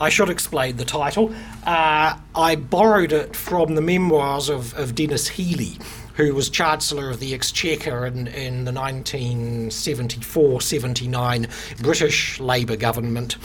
I 0.00 0.08
should 0.08 0.30
explain 0.30 0.78
the 0.78 0.86
title. 0.86 1.34
Uh, 1.66 2.18
I 2.34 2.56
borrowed 2.56 3.12
it 3.12 3.36
from 3.36 3.74
the 3.74 3.82
memoirs 3.82 4.48
of, 4.48 4.72
of 4.78 4.94
Denis 4.94 5.28
Healey, 5.28 5.78
who 6.14 6.34
was 6.34 6.48
Chancellor 6.48 7.10
of 7.10 7.20
the 7.20 7.34
Exchequer 7.34 8.06
in, 8.06 8.26
in 8.28 8.64
the 8.64 8.72
1974 8.72 10.62
79 10.62 11.48
British 11.82 12.40
Labour 12.40 12.76
government 12.76 13.36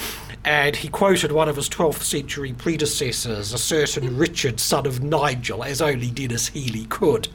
and 0.46 0.76
he 0.76 0.88
quoted 0.88 1.32
one 1.32 1.50
of 1.50 1.56
his 1.56 1.68
12th 1.68 2.04
century 2.04 2.54
predecessors, 2.54 3.52
a 3.52 3.58
certain 3.58 4.16
Richard, 4.16 4.60
son 4.60 4.86
of 4.86 5.02
Nigel, 5.02 5.64
as 5.64 5.82
only 5.82 6.12
Denis 6.12 6.50
Healey 6.50 6.86
could. 6.86 7.28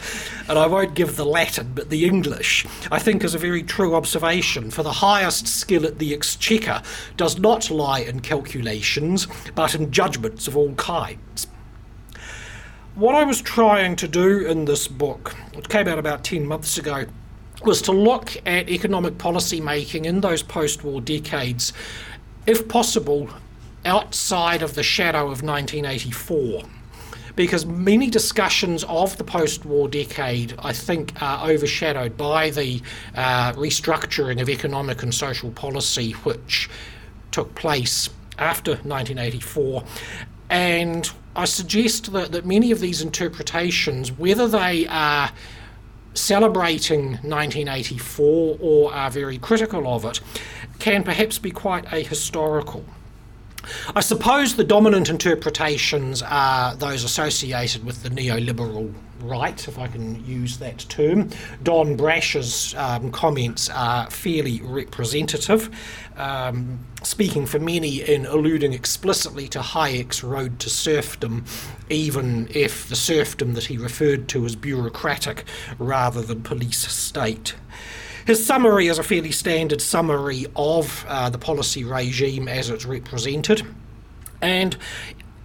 And 0.49 0.57
I 0.57 0.69
won't 0.69 0.95
give 0.95 1.17
the 1.17 1.27
Latin, 1.27 1.73
but 1.75 1.91
the 1.91 2.05
English, 2.07 2.65
I 2.93 3.01
think, 3.01 3.25
is 3.25 3.35
a 3.35 3.39
very 3.39 3.65
true 3.65 3.97
observation, 3.97 4.71
for 4.71 4.85
the 4.85 4.93
highest 4.93 5.49
skill 5.49 5.85
at 5.85 5.99
the 5.99 6.15
exchequer 6.15 6.83
does 7.17 7.37
not 7.37 7.69
lie 7.69 7.99
in 7.99 8.21
calculations, 8.21 9.27
but 9.57 9.75
in 9.75 9.91
judgments 9.91 10.47
of 10.47 10.57
all 10.57 10.75
kinds. 10.75 11.49
What 12.95 13.17
I 13.17 13.25
was 13.25 13.43
trying 13.43 13.97
to 13.97 14.07
do 14.07 14.47
in 14.47 14.67
this 14.67 14.87
book, 14.87 15.35
it 15.53 15.69
came 15.69 15.89
out 15.89 15.99
about 15.99 16.23
10 16.23 16.47
months 16.47 16.79
ago, 16.79 17.07
was 17.65 17.83
to 17.83 17.93
look 17.93 18.37
at 18.47 18.69
economic 18.71 19.19
policy 19.19 19.61
making 19.61 20.05
in 20.07 20.21
those 20.21 20.43
post 20.43 20.83
war 20.83 21.01
decades 21.01 21.73
if 22.51 22.67
possible, 22.67 23.31
outside 23.85 24.61
of 24.61 24.75
the 24.75 24.83
shadow 24.83 25.31
of 25.31 25.43
1984. 25.43 26.65
Because 27.37 27.65
many 27.65 28.11
discussions 28.11 28.83
of 28.85 29.17
the 29.17 29.25
post 29.25 29.65
war 29.65 29.89
decade, 29.89 30.55
I 30.59 30.73
think, 30.73 31.13
are 31.23 31.49
overshadowed 31.49 32.17
by 32.17 32.51
the 32.51 32.83
uh, 33.15 33.53
restructuring 33.53 34.43
of 34.43 34.49
economic 34.49 35.05
and 35.05 35.15
social 35.15 35.53
policy 35.53 36.11
which 36.25 36.69
took 37.31 37.55
place 37.55 38.11
after 38.37 38.73
1984. 38.73 39.85
And 40.51 41.09
I 41.37 41.45
suggest 41.45 42.13
that, 42.13 42.33
that 42.33 42.45
many 42.45 42.73
of 42.73 42.81
these 42.81 43.01
interpretations, 43.01 44.11
whether 44.11 44.49
they 44.49 44.89
are 44.89 45.31
celebrating 46.15 47.13
1984 47.23 48.59
or 48.61 48.93
are 48.93 49.11
very 49.11 49.39
critical 49.39 49.87
of 49.87 50.05
it, 50.05 50.21
can 50.79 51.03
perhaps 51.03 51.39
be 51.39 51.51
quite 51.51 51.85
ahistorical. 51.87 52.85
I 53.95 54.01
suppose 54.01 54.57
the 54.57 54.65
dominant 54.65 55.09
interpretations 55.09 56.23
are 56.23 56.75
those 56.77 57.05
associated 57.05 57.85
with 57.85 58.03
the 58.03 58.09
neoliberal 58.09 58.95
right, 59.23 59.69
if 59.69 59.79
I 59.79 59.87
can 59.87 60.25
use 60.25 60.59
that 60.59 60.79
term. 60.89 61.31
Don 61.63 61.97
Brash's 61.97 62.75
um, 62.75 63.11
comments 63.11 63.69
are 63.69 64.11
fairly 64.11 64.61
representative, 64.63 65.71
um, 66.17 66.79
speaking 67.03 67.47
for 67.47 67.59
many 67.59 68.01
in 68.01 68.27
alluding 68.27 68.73
explicitly 68.73 69.49
to 69.49 69.61
Hayek's 69.61 70.23
road 70.25 70.59
to 70.61 70.71
serfdom, 70.71 71.45
even 71.89 72.49
if 72.51 72.89
the 72.89 72.97
serfdom 72.97 73.55
that 73.55 73.65
he 73.65 73.77
referred 73.77 74.29
to 74.29 74.45
is 74.45 74.57
bureaucratic 74.57 75.45
rather 75.79 76.23
than 76.23 76.43
police 76.43 76.87
state. 76.89 77.55
His 78.27 78.45
summary 78.45 78.89
is 78.89 78.99
a 78.99 79.03
fairly 79.03 79.33
standard 79.33 79.81
summary 79.81 80.47
of 80.57 81.05
uh, 81.09 81.31
the 81.31 81.39
policy 81.39 81.85
regime 81.85 82.49
as 82.49 82.71
it's 82.71 82.85
represented, 82.85 83.67
and 84.41 84.77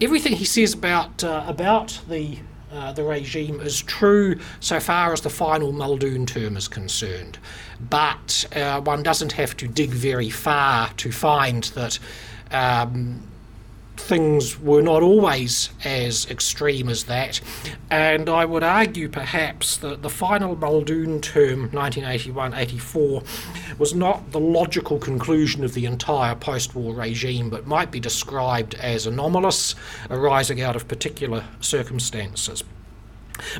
everything 0.01 0.33
he 0.33 0.45
says 0.45 0.73
about 0.73 1.23
uh, 1.23 1.43
about 1.47 1.99
the 2.09 2.37
uh, 2.71 2.91
the 2.91 3.03
regime 3.03 3.61
is 3.61 3.81
true 3.81 4.37
so 4.59 4.79
far 4.79 5.13
as 5.13 5.21
the 5.21 5.29
final 5.29 5.71
Muldoon 5.71 6.25
term 6.25 6.57
is 6.57 6.67
concerned. 6.67 7.37
But 7.89 8.45
uh, 8.55 8.81
one 8.81 9.01
doesn't 9.01 9.31
have 9.33 9.55
to 9.57 9.67
dig 9.67 9.91
very 9.91 10.29
far 10.29 10.89
to 10.97 11.11
find 11.11 11.63
that 11.75 11.99
um, 12.51 13.23
things 13.97 14.59
were 14.59 14.81
not 14.81 15.01
always 15.01 15.69
as 15.83 16.29
extreme 16.29 16.89
as 16.89 17.05
that. 17.05 17.41
And 17.89 18.29
I 18.29 18.45
would 18.45 18.63
argue 18.63 19.09
perhaps 19.09 19.77
that 19.77 20.01
the 20.01 20.09
final 20.09 20.55
Muldoon 20.55 21.21
term, 21.21 21.71
1981 21.71 22.53
84, 22.53 23.23
was 23.77 23.93
not 23.93 24.31
the 24.31 24.39
logical 24.39 24.99
conclusion 24.99 25.63
of 25.63 25.73
the 25.73 25.85
entire 25.85 26.35
post 26.35 26.75
war 26.75 26.93
regime, 26.93 27.49
but 27.49 27.67
might 27.67 27.91
be 27.91 27.99
described 27.99 28.75
as 28.75 29.05
anomalous, 29.07 29.75
arising 30.09 30.61
out 30.61 30.75
of 30.75 30.87
particular 30.87 31.43
circumstances. 31.59 32.63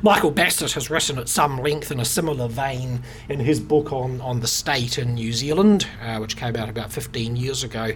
Michael 0.01 0.31
Bassett 0.31 0.73
has 0.73 0.89
written 0.89 1.17
at 1.17 1.29
some 1.29 1.57
length 1.57 1.91
in 1.91 1.99
a 1.99 2.05
similar 2.05 2.47
vein 2.47 3.01
in 3.29 3.39
his 3.39 3.59
book 3.59 3.91
on, 3.91 4.21
on 4.21 4.39
the 4.39 4.47
state 4.47 4.97
in 4.97 5.15
New 5.15 5.33
Zealand, 5.33 5.87
uh, 6.01 6.17
which 6.17 6.37
came 6.37 6.55
out 6.55 6.69
about 6.69 6.91
15 6.91 7.35
years 7.35 7.63
ago. 7.63 7.91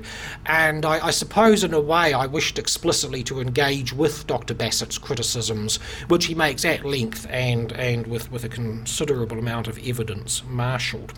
And 0.45 0.85
I, 0.85 1.07
I, 1.07 1.11
suppose, 1.11 1.63
in 1.63 1.73
a 1.73 1.79
way, 1.79 2.13
I 2.13 2.25
wished 2.25 2.59
explicitly 2.59 3.23
to 3.23 3.39
engage 3.39 3.93
with 3.93 4.27
Dr. 4.27 4.53
Bassett's 4.53 4.97
criticisms, 4.97 5.77
which 6.07 6.25
he 6.25 6.35
makes 6.35 6.65
at 6.65 6.85
length 6.85 7.27
and, 7.29 7.71
and 7.73 8.07
with, 8.07 8.31
with 8.31 8.43
a 8.43 8.49
considerable 8.49 9.39
amount 9.39 9.67
of 9.67 9.77
evidence 9.85 10.43
marshalled. 10.47 11.13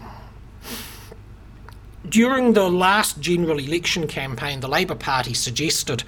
During 2.10 2.54
the 2.54 2.68
last 2.68 3.20
general 3.20 3.60
election 3.60 4.08
campaign, 4.08 4.60
the 4.60 4.68
Labour 4.68 4.96
Party 4.96 5.36
suggested 5.36 6.04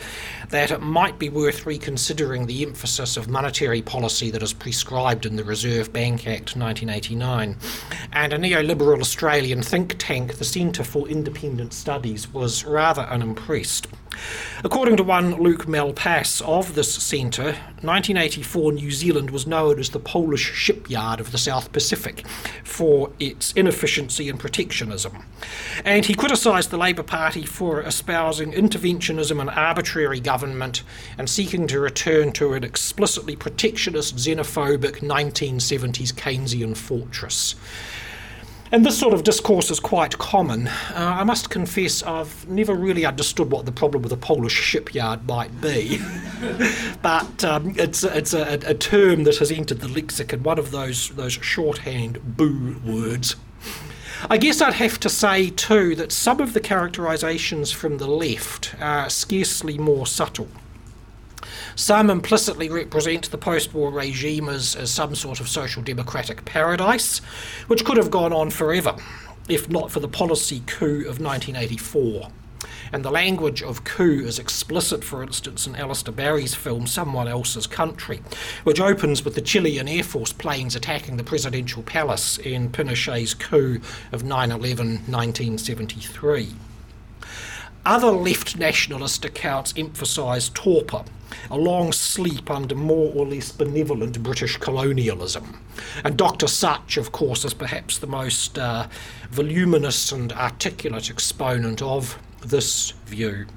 that 0.49 0.71
it 0.71 0.81
might 0.81 1.19
be 1.19 1.29
worth 1.29 1.67
reconsidering 1.67 2.47
the 2.47 2.63
emphasis 2.63 3.15
of 3.15 3.29
monetary 3.29 3.83
policy 3.83 4.31
that 4.31 4.41
is 4.41 4.53
prescribed 4.53 5.23
in 5.27 5.35
the 5.35 5.43
Reserve 5.43 5.93
Bank 5.93 6.21
Act 6.27 6.57
1989. 6.57 7.57
And 8.11 8.33
a 8.33 8.37
neoliberal 8.39 9.01
Australian 9.01 9.61
think 9.61 9.95
tank, 9.99 10.39
the 10.39 10.45
Centre 10.45 10.83
for 10.83 11.07
Independent 11.07 11.73
Studies, 11.73 12.27
was 12.33 12.65
rather 12.65 13.03
unimpressed. 13.03 13.87
According 14.63 14.97
to 14.97 15.03
one 15.03 15.35
Luke 15.35 15.66
Malpass 15.66 16.41
of 16.41 16.75
this 16.75 16.94
centre, 16.94 17.53
1984 17.81 18.72
New 18.74 18.91
Zealand 18.91 19.29
was 19.29 19.46
known 19.46 19.79
as 19.79 19.90
the 19.90 20.00
Polish 20.00 20.53
shipyard 20.53 21.19
of 21.19 21.31
the 21.31 21.38
South 21.38 21.72
Pacific 21.72 22.25
for 22.63 23.12
its 23.19 23.51
inefficiency 23.53 24.29
and 24.29 24.40
protectionism. 24.40 25.25
And 25.84 26.06
he 26.06 26.13
criticised 26.13 26.69
the 26.69 26.78
Labour 26.78 27.03
Party 27.03 27.46
for 27.46 27.81
espousing 27.81 28.53
interventionism 28.53 29.41
and 29.41 29.50
arbitrary 29.50 30.19
government 30.19 30.84
and 31.18 31.30
seeking 31.30 31.68
to 31.68 31.80
return 31.80 32.31
to 32.34 32.53
an 32.53 32.63
explicitly 32.63 33.35
protectionist, 33.35 34.16
xenophobic 34.16 35.00
1970s 35.00 36.13
Keynesian 36.13 36.78
fortress. 36.78 37.56
And 38.73 38.84
this 38.84 38.97
sort 38.97 39.13
of 39.13 39.23
discourse 39.23 39.69
is 39.69 39.79
quite 39.79 40.17
common. 40.17 40.67
Uh, 40.67 41.17
I 41.19 41.23
must 41.23 41.51
confess, 41.51 42.01
I've 42.01 42.50
never 42.50 42.73
really 42.73 43.06
understood 43.06 43.51
what 43.51 43.67
the 43.67 43.72
problem 43.72 44.01
with 44.01 44.11
a 44.11 44.17
Polish 44.17 44.53
shipyard 44.53 45.28
might 45.28 45.61
be. 45.61 46.01
but 47.03 47.44
um, 47.44 47.75
it's, 47.78 48.03
it's 48.03 48.33
a, 48.33 48.59
a, 48.66 48.73
term 48.73 49.25
that 49.25 49.38
has 49.38 49.51
entered 49.51 49.81
the 49.81 49.88
lexicon, 49.88 50.41
one 50.41 50.57
of 50.57 50.72
those, 50.72 51.09
those 51.09 51.33
shorthand 51.33 52.35
boo 52.35 52.81
words. 52.83 53.35
I 54.28 54.39
guess 54.39 54.59
I'd 54.59 54.73
have 54.73 55.00
to 55.01 55.09
say, 55.09 55.51
too, 55.51 55.94
that 55.94 56.12
some 56.12 56.41
of 56.41 56.53
the 56.53 56.59
characterisations 56.59 57.72
from 57.72 58.00
the 58.00 58.07
left 58.07 58.73
are 58.81 59.07
scarcely 59.07 59.78
more 59.78 60.07
subtle. 60.07 60.47
Some 61.75 62.09
implicitly 62.09 62.69
represent 62.69 63.31
the 63.31 63.38
post 63.38 63.73
war 63.73 63.91
regime 63.91 64.50
as, 64.50 64.75
as 64.75 64.91
some 64.91 65.16
sort 65.16 65.39
of 65.39 65.50
social 65.50 65.81
democratic 65.81 66.45
paradise, 66.45 67.19
which 67.67 67.84
could 67.84 67.97
have 67.97 68.11
gone 68.11 68.34
on 68.34 68.50
forever 68.50 68.95
if 69.50 69.69
not 69.69 69.91
for 69.91 70.00
the 70.00 70.07
policy 70.07 70.62
coup 70.66 71.01
of 71.01 71.19
1984. 71.19 72.29
And 72.91 73.03
the 73.03 73.12
language 73.12 73.63
of 73.63 73.83
coup 73.83 74.23
is 74.23 74.39
explicit, 74.39 75.03
for 75.03 75.23
instance, 75.23 75.66
in 75.67 75.75
Alister 75.75 76.12
Barry's 76.12 76.53
film 76.53 76.85
Someone 76.85 77.28
Else's 77.28 77.67
Country, 77.67 78.22
which 78.63 78.79
opens 78.79 79.25
with 79.25 79.35
the 79.35 79.41
Chilean 79.41 79.88
Air 79.88 80.03
Force 80.03 80.31
planes 80.31 80.75
attacking 80.75 81.17
the 81.17 81.23
presidential 81.23 81.83
palace 81.83 82.38
in 82.38 82.69
Pinochet's 82.69 83.33
coup 83.33 83.81
of 84.12 84.23
9 84.23 84.51
11 84.51 84.88
1973. 85.07 86.53
Other 87.85 88.11
left 88.11 88.57
nationalist 88.57 89.25
accounts 89.25 89.73
emphasise 89.75 90.47
torpor, 90.49 91.03
a 91.51 91.57
long 91.57 91.91
sleep 91.91 92.50
under 92.50 92.75
more 92.75 93.12
or 93.13 93.25
less 93.25 93.51
benevolent 93.51 94.24
British 94.24 94.56
colonialism. 94.56 95.59
And 96.06 96.15
Dr. 96.15 96.47
Sutch, 96.47 96.95
of 96.95 97.12
course, 97.12 97.44
is 97.44 97.53
perhaps 97.53 97.97
the 97.97 98.07
most 98.07 98.57
uh, 98.57 98.88
voluminous 99.30 100.13
and 100.13 100.31
articulate 100.31 101.09
exponent 101.09 101.81
of 101.81 102.18
this 102.45 102.91
view. 103.06 103.47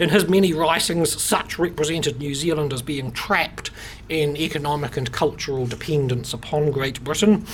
In 0.00 0.08
his 0.08 0.26
many 0.26 0.54
writings, 0.54 1.20
Sutch 1.20 1.58
represented 1.58 2.18
New 2.18 2.34
Zealand 2.34 2.72
as 2.72 2.80
being 2.80 3.12
trapped 3.12 3.70
in 4.08 4.38
economic 4.38 4.96
and 4.96 5.12
cultural 5.12 5.66
dependence 5.66 6.32
upon 6.32 6.70
Great 6.70 7.04
Britain, 7.04 7.44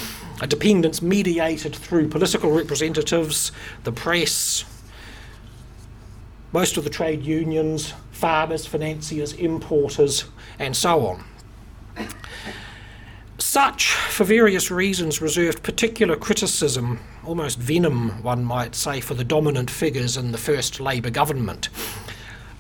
a 0.41 0.47
dependence 0.47 1.03
mediated 1.03 1.75
through 1.75 2.09
political 2.09 2.53
representatives, 2.53 3.51
the 3.85 3.93
press, 3.93 4.65
most 6.53 6.77
of 6.77 6.85
the 6.85 6.91
trade 6.91 7.23
unions, 7.23 7.95
farmers, 8.11 8.67
financiers, 8.67 9.33
importers, 9.33 10.25
and 10.59 10.77
so 10.77 11.07
on. 11.07 11.25
Sutch, 13.39 13.93
for 13.93 14.25
various 14.25 14.71
reasons, 14.71 15.21
reserved 15.21 15.63
particular 15.63 16.15
criticism, 16.15 17.01
almost 17.25 17.59
venom, 17.59 18.23
one 18.23 18.45
might 18.45 18.75
say, 18.75 19.01
for 19.01 19.15
the 19.15 19.25
dominant 19.25 19.71
figures 19.71 20.17
in 20.17 20.33
the 20.33 20.39
first 20.39 20.79
Labour 20.81 21.11
government. 21.11 21.69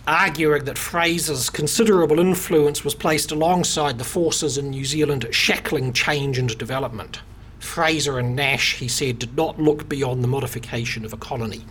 arguing 0.06 0.64
that 0.64 0.78
Fraser's 0.78 1.48
considerable 1.50 2.18
influence 2.18 2.84
was 2.84 2.94
placed 2.94 3.30
alongside 3.30 3.98
the 3.98 4.04
forces 4.04 4.58
in 4.58 4.70
New 4.70 4.84
Zealand 4.84 5.26
shackling 5.30 5.92
change 5.92 6.38
and 6.38 6.56
development. 6.58 7.20
Fraser 7.60 8.18
and 8.18 8.34
Nash, 8.34 8.76
he 8.76 8.88
said, 8.88 9.18
did 9.18 9.36
not 9.36 9.60
look 9.60 9.88
beyond 9.88 10.24
the 10.24 10.28
modification 10.28 11.04
of 11.04 11.12
a 11.12 11.16
colony. 11.16 11.64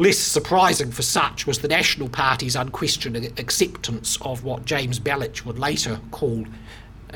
Less 0.00 0.18
surprising 0.18 0.92
for 0.92 1.02
Sutch 1.02 1.44
was 1.44 1.58
the 1.58 1.66
National 1.66 2.08
Party's 2.08 2.54
unquestioned 2.54 3.16
acceptance 3.16 4.16
of 4.20 4.44
what 4.44 4.64
James 4.64 5.00
Belich 5.00 5.44
would 5.44 5.58
later 5.58 5.98
call 6.12 6.44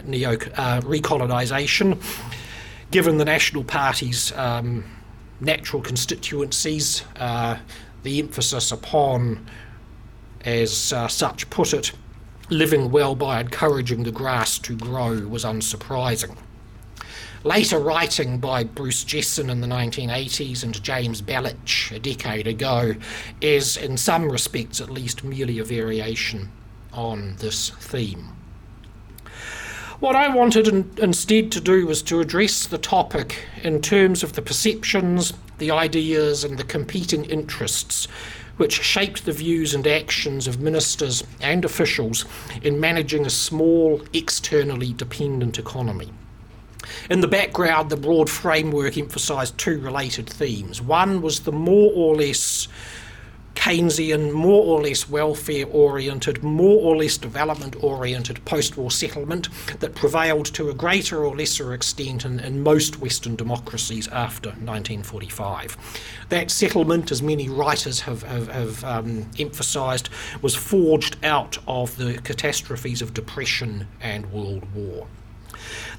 neo 0.04 0.36
uh, 0.56 0.80
recolonisation. 0.84 2.00
Given 2.90 3.18
the 3.18 3.24
National 3.24 3.62
Party's 3.62 4.32
um, 4.32 4.84
natural 5.40 5.80
constituencies, 5.80 7.04
uh, 7.16 7.58
the 8.02 8.18
emphasis 8.18 8.72
upon, 8.72 9.46
as 10.44 10.92
uh, 10.92 11.06
Sutch 11.06 11.48
put 11.50 11.72
it, 11.72 11.92
living 12.50 12.90
well 12.90 13.14
by 13.14 13.40
encouraging 13.40 14.02
the 14.02 14.10
grass 14.10 14.58
to 14.58 14.76
grow 14.76 15.20
was 15.28 15.44
unsurprising. 15.44 16.36
Later 17.44 17.80
writing 17.80 18.38
by 18.38 18.62
Bruce 18.62 19.02
Jesson 19.02 19.50
in 19.50 19.60
the 19.60 19.66
1980s 19.66 20.62
and 20.62 20.80
James 20.80 21.20
Belich 21.20 21.90
a 21.90 21.98
decade 21.98 22.46
ago 22.46 22.94
is, 23.40 23.76
in 23.76 23.96
some 23.96 24.30
respects 24.30 24.80
at 24.80 24.90
least, 24.90 25.24
merely 25.24 25.58
a 25.58 25.64
variation 25.64 26.52
on 26.92 27.34
this 27.40 27.70
theme. 27.70 28.28
What 29.98 30.14
I 30.14 30.32
wanted 30.32 30.68
in, 30.68 30.88
instead 30.98 31.50
to 31.52 31.60
do 31.60 31.84
was 31.84 32.00
to 32.02 32.20
address 32.20 32.64
the 32.64 32.78
topic 32.78 33.44
in 33.64 33.80
terms 33.80 34.22
of 34.22 34.34
the 34.34 34.42
perceptions, 34.42 35.32
the 35.58 35.72
ideas, 35.72 36.44
and 36.44 36.56
the 36.56 36.64
competing 36.64 37.24
interests 37.24 38.06
which 38.56 38.82
shaped 38.82 39.24
the 39.24 39.32
views 39.32 39.74
and 39.74 39.86
actions 39.88 40.46
of 40.46 40.60
ministers 40.60 41.24
and 41.40 41.64
officials 41.64 42.24
in 42.62 42.78
managing 42.78 43.26
a 43.26 43.30
small, 43.30 44.00
externally 44.12 44.92
dependent 44.92 45.58
economy. 45.58 46.12
In 47.10 47.20
the 47.20 47.28
background, 47.28 47.90
the 47.90 47.96
broad 47.96 48.28
framework 48.30 48.96
emphasised 48.96 49.58
two 49.58 49.78
related 49.78 50.28
themes. 50.28 50.80
One 50.80 51.22
was 51.22 51.40
the 51.40 51.52
more 51.52 51.92
or 51.94 52.16
less 52.16 52.68
Keynesian, 53.54 54.32
more 54.32 54.64
or 54.64 54.82
less 54.82 55.08
welfare 55.08 55.66
oriented, 55.66 56.42
more 56.42 56.80
or 56.80 56.96
less 56.96 57.16
development 57.16 57.76
oriented 57.80 58.44
post 58.44 58.76
war 58.76 58.90
settlement 58.90 59.48
that 59.78 59.94
prevailed 59.94 60.46
to 60.46 60.68
a 60.68 60.74
greater 60.74 61.24
or 61.24 61.36
lesser 61.36 61.72
extent 61.72 62.24
in, 62.24 62.40
in, 62.40 62.62
most 62.62 63.00
Western 63.00 63.36
democracies 63.36 64.08
after 64.08 64.48
1945. 64.48 65.76
That 66.28 66.50
settlement, 66.50 67.12
as 67.12 67.22
many 67.22 67.48
writers 67.48 68.00
have, 68.00 68.22
have, 68.24 68.48
have 68.48 68.84
um, 68.84 69.30
emphasised, 69.38 70.08
was 70.40 70.56
forged 70.56 71.16
out 71.24 71.58
of 71.68 71.96
the 71.96 72.14
catastrophes 72.24 73.00
of 73.00 73.14
depression 73.14 73.86
and 74.00 74.32
World 74.32 74.64
War. 74.74 75.06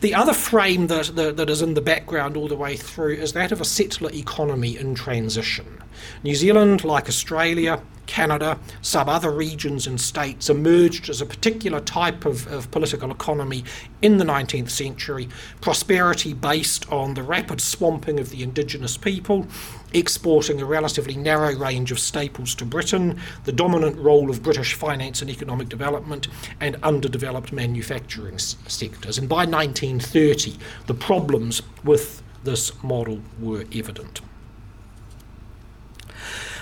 The 0.01 0.13
other 0.13 0.33
frame 0.33 0.87
that, 0.87 1.15
that, 1.15 1.37
that 1.37 1.49
is 1.49 1.61
in 1.61 1.73
the 1.73 1.81
background 1.81 2.35
all 2.35 2.47
the 2.47 2.55
way 2.55 2.75
through 2.75 3.15
is 3.15 3.33
that 3.33 3.51
of 3.51 3.61
a 3.61 3.65
settler 3.65 4.11
economy 4.11 4.77
in 4.77 4.95
transition. 4.95 5.81
New 6.23 6.35
Zealand, 6.35 6.83
like 6.83 7.07
Australia, 7.07 7.81
Canada, 8.05 8.59
some 8.81 9.09
other 9.09 9.31
regions 9.31 9.87
and 9.87 9.99
states 9.99 10.49
emerged 10.49 11.09
as 11.09 11.21
a 11.21 11.25
particular 11.25 11.79
type 11.79 12.25
of, 12.25 12.47
of 12.47 12.69
political 12.71 13.11
economy 13.11 13.63
in 14.01 14.17
the 14.17 14.25
19th 14.25 14.69
century, 14.69 15.29
prosperity 15.61 16.33
based 16.33 16.91
on 16.91 17.13
the 17.13 17.23
rapid 17.23 17.61
swamping 17.61 18.19
of 18.19 18.29
the 18.29 18.43
indigenous 18.43 18.97
people, 18.97 19.47
exporting 19.93 20.61
a 20.61 20.65
relatively 20.65 21.15
narrow 21.15 21.55
range 21.55 21.91
of 21.91 21.99
staples 21.99 22.55
to 22.55 22.65
Britain, 22.65 23.19
the 23.45 23.51
dominant 23.51 23.97
role 23.97 24.29
of 24.29 24.43
British 24.43 24.73
finance 24.73 25.21
and 25.21 25.29
economic 25.29 25.69
development, 25.69 26.27
and 26.59 26.77
underdeveloped 26.83 27.51
manufacturing 27.53 28.35
s- 28.35 28.55
sectors. 28.67 29.17
And 29.17 29.29
by 29.29 29.45
1930, 29.45 30.57
the 30.87 30.93
problems 30.93 31.61
with 31.83 32.21
this 32.43 32.83
model 32.83 33.21
were 33.39 33.65
evident. 33.73 34.21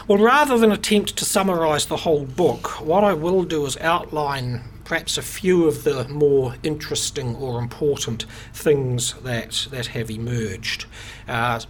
Well, 0.07 0.17
rather 0.17 0.57
than 0.57 0.71
attempt 0.71 1.15
to 1.17 1.25
summarise 1.25 1.85
the 1.85 1.97
whole 1.97 2.25
book, 2.25 2.81
what 2.81 3.03
I 3.03 3.13
will 3.13 3.43
do 3.43 3.65
is 3.65 3.77
outline 3.77 4.63
perhaps 4.83 5.17
a 5.17 5.21
few 5.21 5.67
of 5.67 5.83
the 5.83 6.07
more 6.07 6.55
interesting 6.63 7.35
or 7.35 7.59
important 7.59 8.25
things 8.53 9.13
that, 9.21 9.67
that 9.71 9.87
have 9.87 10.09
emerged. 10.09 10.85
Uh, 11.27 11.61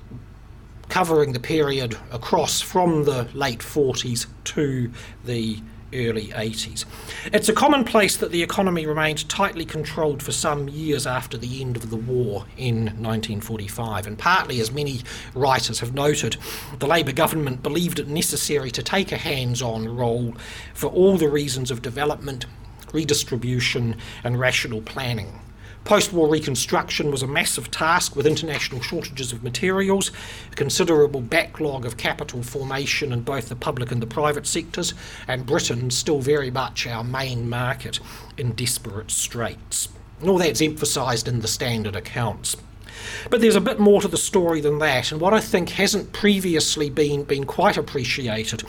covering 0.88 1.31
the 1.33 1.39
period 1.39 1.98
across 2.12 2.62
from 2.62 3.06
the 3.06 3.28
late 3.33 3.60
40s 3.60 4.28
to 4.44 4.92
the 5.24 5.60
early 5.93 6.27
80s. 6.27 6.85
It's 7.33 7.49
a 7.49 7.53
commonplace 7.53 8.17
that 8.17 8.31
the 8.31 8.43
economy 8.43 8.85
remained 8.85 9.27
tightly 9.29 9.65
controlled 9.65 10.23
for 10.23 10.31
some 10.31 10.69
years 10.69 11.05
after 11.05 11.38
the 11.38 11.61
end 11.61 11.75
of 11.75 11.89
the 11.89 11.95
war 11.95 12.45
in 12.57 12.85
1945, 12.85 14.07
and 14.07 14.17
partly, 14.17 14.59
as 14.59 14.71
many 14.71 15.01
writers 15.35 15.79
have 15.79 15.93
noted, 15.93 16.38
the 16.79 16.88
Labour 16.88 17.11
government 17.11 17.63
believed 17.63 17.99
it 17.99 18.07
necessary 18.07 18.71
to 18.71 18.83
take 18.83 19.11
a 19.11 19.17
hands 19.17 19.61
on 19.61 19.95
role 19.95 20.35
for 20.73 20.88
all 20.88 21.17
the 21.17 21.29
reasons 21.29 21.71
of 21.71 21.81
development, 21.81 22.45
redistribution, 22.93 23.95
and 24.23 24.39
rational 24.39 24.81
planning. 24.81 25.39
Post 25.83 26.13
war 26.13 26.30
reconstruction 26.30 27.10
was 27.10 27.24
a 27.24 27.28
massive 27.28 27.72
task 27.72 28.16
with 28.16 28.28
international 28.28 28.81
shortages 28.81 29.33
of 29.33 29.44
materials, 29.44 30.12
a 30.51 30.56
considerable 30.56 31.22
backlog 31.22 31.86
of 31.86 31.98
capital 31.98 32.44
formation 32.44 33.12
in 33.12 33.22
both 33.22 33.50
the 33.50 33.56
public 33.56 33.92
and 33.92 34.01
the 34.01 34.07
private 34.07 34.45
sectors, 34.45 34.94
and 35.28 35.45
Britain 35.45 35.89
still 35.89 36.19
very 36.19 36.51
much 36.51 36.86
our 36.86 37.04
main 37.04 37.50
market 37.50 38.00
in 38.38 38.51
desperate 38.51 39.10
straits. 39.10 39.89
And 40.19 40.30
all 40.30 40.38
that's 40.38 40.62
emphasised 40.62 41.28
in 41.28 41.39
the 41.39 41.48
standard 41.48 41.95
accounts. 41.95 42.56
But 43.29 43.41
there's 43.41 43.55
a 43.55 43.61
bit 43.61 43.79
more 43.79 44.01
to 44.01 44.07
the 44.07 44.17
story 44.17 44.61
than 44.61 44.79
that, 44.79 45.11
and 45.11 45.21
what 45.21 45.33
I 45.33 45.39
think 45.39 45.69
hasn't 45.69 46.13
previously 46.13 46.89
been, 46.89 47.23
been 47.23 47.45
quite 47.45 47.77
appreciated 47.77 48.63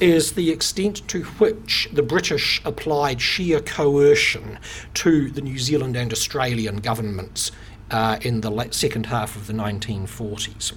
is 0.00 0.32
the 0.32 0.50
extent 0.50 1.06
to 1.08 1.24
which 1.24 1.88
the 1.92 2.02
British 2.02 2.60
applied 2.64 3.20
sheer 3.20 3.60
coercion 3.60 4.58
to 4.94 5.30
the 5.30 5.40
New 5.40 5.58
Zealand 5.58 5.96
and 5.96 6.12
Australian 6.12 6.76
governments 6.78 7.52
uh, 7.90 8.18
in 8.22 8.40
the 8.40 8.68
second 8.70 9.06
half 9.06 9.36
of 9.36 9.46
the 9.46 9.52
1940s 9.52 10.72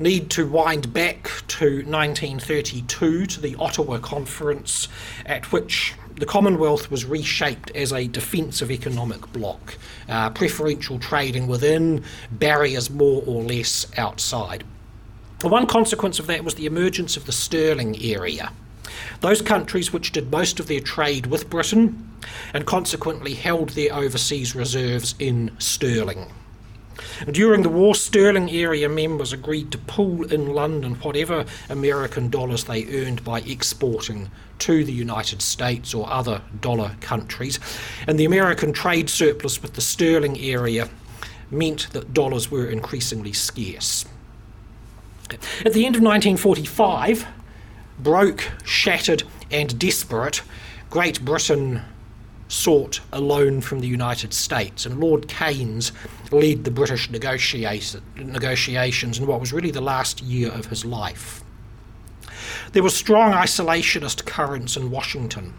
need 0.00 0.30
to 0.30 0.48
wind 0.48 0.94
back 0.94 1.24
to 1.46 1.84
1932 1.84 3.26
to 3.26 3.40
the 3.40 3.54
Ottawa 3.56 3.98
Conference, 3.98 4.88
at 5.26 5.52
which 5.52 5.94
the 6.20 6.26
Commonwealth 6.26 6.90
was 6.90 7.06
reshaped 7.06 7.70
as 7.74 7.92
a 7.92 8.06
defensive 8.06 8.70
economic 8.70 9.32
bloc, 9.32 9.78
uh, 10.06 10.28
preferential 10.28 10.98
trading 10.98 11.46
within, 11.46 12.04
barriers 12.30 12.90
more 12.90 13.22
or 13.26 13.42
less 13.42 13.86
outside. 13.96 14.62
The 15.38 15.48
One 15.48 15.66
consequence 15.66 16.18
of 16.18 16.26
that 16.26 16.44
was 16.44 16.56
the 16.56 16.66
emergence 16.66 17.16
of 17.16 17.24
the 17.24 17.32
sterling 17.32 18.00
area. 18.02 18.52
Those 19.20 19.40
countries 19.40 19.94
which 19.94 20.12
did 20.12 20.30
most 20.30 20.60
of 20.60 20.66
their 20.66 20.80
trade 20.80 21.26
with 21.26 21.48
Britain 21.48 22.10
and 22.52 22.66
consequently 22.66 23.32
held 23.32 23.70
their 23.70 23.94
overseas 23.94 24.54
reserves 24.54 25.14
in 25.18 25.50
sterling. 25.58 26.26
During 27.30 27.62
the 27.62 27.68
war, 27.68 27.94
sterling 27.94 28.50
area 28.50 28.88
members 28.88 29.32
agreed 29.32 29.70
to 29.72 29.78
pool 29.78 30.24
in 30.32 30.54
London 30.54 30.94
whatever 30.96 31.44
American 31.68 32.30
dollars 32.30 32.64
they 32.64 32.86
earned 32.86 33.24
by 33.24 33.40
exporting 33.40 34.30
to 34.60 34.84
the 34.84 34.92
United 34.92 35.42
States 35.42 35.94
or 35.94 36.10
other 36.10 36.42
dollar 36.60 36.96
countries. 37.00 37.58
And 38.06 38.18
the 38.18 38.24
American 38.24 38.72
trade 38.72 39.10
surplus 39.10 39.62
with 39.62 39.74
the 39.74 39.80
sterling 39.80 40.38
area 40.38 40.88
meant 41.50 41.88
that 41.92 42.14
dollars 42.14 42.50
were 42.50 42.66
increasingly 42.66 43.32
scarce. 43.32 44.04
At 45.64 45.72
the 45.72 45.86
end 45.86 45.96
of 45.96 46.02
1945, 46.02 47.26
broke, 47.98 48.50
shattered, 48.64 49.22
and 49.50 49.78
desperate, 49.78 50.42
Great 50.90 51.24
Britain 51.24 51.82
sought 52.50 53.00
a 53.12 53.20
loan 53.20 53.60
from 53.60 53.80
the 53.80 53.86
United 53.86 54.34
States, 54.34 54.84
and 54.84 55.00
Lord 55.00 55.28
Keynes 55.28 55.92
led 56.32 56.64
the 56.64 56.70
British 56.70 57.08
negotiations 57.08 59.18
in 59.18 59.26
what 59.26 59.40
was 59.40 59.52
really 59.52 59.70
the 59.70 59.80
last 59.80 60.20
year 60.20 60.50
of 60.50 60.66
his 60.66 60.84
life. 60.84 61.44
There 62.72 62.82
were 62.82 62.90
strong 62.90 63.32
isolationist 63.32 64.26
currents 64.26 64.76
in 64.76 64.90
Washington. 64.90 65.54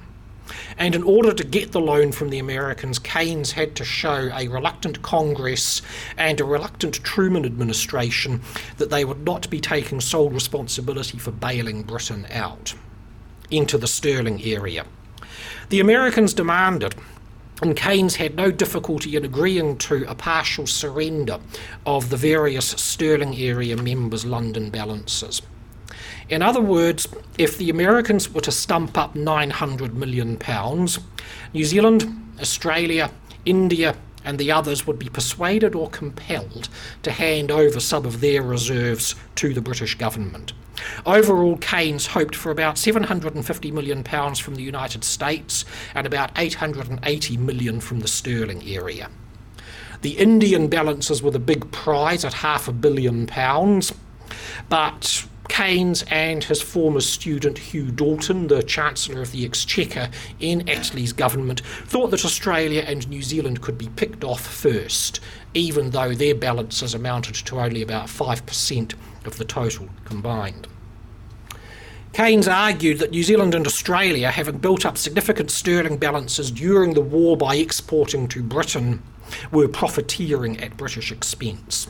And 0.78 0.96
in 0.96 1.04
order 1.04 1.32
to 1.32 1.44
get 1.46 1.72
the 1.72 1.80
loan 1.80 2.12
from 2.12 2.30
the 2.30 2.40
Americans, 2.40 3.00
Keynes 3.00 3.54
had 3.54 3.74
to 3.78 3.86
show 3.86 4.30
a 4.34 4.50
reluctant 4.50 5.02
Congress 5.02 5.82
and 6.18 6.42
a 6.42 6.46
reluctant 6.46 6.96
Truman 7.04 7.46
administration 7.46 8.42
that 8.78 8.90
they 8.90 9.06
would 9.06 9.24
not 9.24 9.50
be 9.50 9.62
taking 9.62 10.02
sole 10.02 10.30
responsibility 10.30 11.18
for 11.18 11.32
bailing 11.32 11.84
Britain 11.84 12.28
out 12.32 12.74
into 13.50 13.78
the 13.78 13.88
sterling 13.88 14.44
area. 14.44 14.86
The 15.72 15.80
Americans 15.80 16.34
demanded 16.34 16.96
and 17.62 17.78
Keynes 17.78 18.18
had 18.18 18.36
no 18.36 18.52
difficulty 18.52 19.16
in 19.16 19.24
agreeing 19.24 19.78
to 19.78 20.04
a 20.06 20.14
partial 20.14 20.68
surrender 20.68 21.40
of 21.86 22.10
the 22.10 22.18
various 22.18 22.72
sterling 22.72 23.38
area 23.38 23.78
members' 23.78 24.26
London 24.26 24.70
balances. 24.70 25.42
In 26.28 26.42
other 26.42 26.60
words, 26.60 27.08
if 27.38 27.58
the 27.58 27.70
Americans 27.70 28.34
were 28.34 28.42
to 28.42 28.52
stump 28.52 28.98
up 28.98 29.16
£900 29.16 29.94
million, 29.94 30.38
New 31.54 31.64
Zealand, 31.64 32.34
Australia, 32.42 33.10
India, 33.46 33.96
and 34.24 34.38
the 34.38 34.52
others 34.52 34.86
would 34.88 35.00
be 35.00 35.10
persuaded 35.10 35.76
or 35.76 35.90
compelled 35.90 36.70
to 37.04 37.12
hand 37.12 37.52
over 37.52 37.80
some 37.80 38.06
of 38.06 38.22
their 38.22 38.42
reserves 38.42 39.16
to 39.36 39.54
the 39.54 39.62
British 39.62 39.96
government. 39.96 40.54
Overall, 41.06 41.58
Keynes 41.58 42.08
hoped 42.08 42.36
for 42.36 42.52
about 42.52 42.76
£750 42.76 43.72
million 43.72 44.04
from 44.04 44.56
the 44.56 44.64
United 44.64 45.04
States 45.04 45.66
and 45.94 46.08
about 46.08 46.34
£880 46.36 47.38
million 47.38 47.80
from 47.80 48.00
the 48.00 48.08
sterling 48.08 48.64
area. 48.68 49.10
The 50.02 50.18
Indian 50.18 50.68
balances 50.68 51.22
were 51.22 51.32
the 51.32 51.40
big 51.40 51.72
prize 51.72 52.26
at 52.26 52.34
half 52.34 52.68
a 52.68 52.72
billion 52.72 53.28
pounds, 53.28 53.94
but 54.70 55.28
Keynes 55.50 56.04
and 56.10 56.44
his 56.44 56.62
former 56.62 57.02
student 57.02 57.58
Hugh 57.58 57.92
Dalton, 57.92 58.48
the 58.48 58.64
Chancellor 58.64 59.22
of 59.22 59.32
the 59.32 59.46
Exchequer 59.46 60.10
in 60.40 60.68
Attlee's 60.70 61.14
government, 61.14 61.62
thought 61.62 62.12
that 62.12 62.26
Australia 62.26 62.84
and 62.86 63.08
New 63.10 63.22
Zealand 63.22 63.62
could 63.62 63.78
be 63.78 63.90
picked 63.90 64.24
off 64.24 64.46
first, 64.46 65.20
even 65.54 65.90
though 65.90 66.14
their 66.14 66.36
balances 66.36 66.94
amounted 66.94 67.36
to 67.36 67.60
only 67.60 67.82
about 67.82 68.08
5% 68.08 68.94
of 69.26 69.38
the 69.38 69.46
total 69.46 69.90
combined. 70.06 70.68
Keynes 72.14 72.48
argued 72.48 73.00
that 73.00 73.12
New 73.12 73.24
Zealand 73.24 73.56
and 73.56 73.66
Australia, 73.66 74.32
having 74.32 74.58
built 74.58 74.86
up 74.86 74.98
significant 74.98 75.50
sterling 75.50 75.98
balances 75.98 76.52
during 76.52 76.94
the 76.94 77.02
war 77.02 77.38
by 77.38 77.56
exporting 77.56 78.28
to 78.30 78.44
Britain, 78.44 79.02
were 79.52 79.70
profiteering 79.70 80.60
at 80.60 80.76
British 80.76 81.12
expense. 81.12 81.88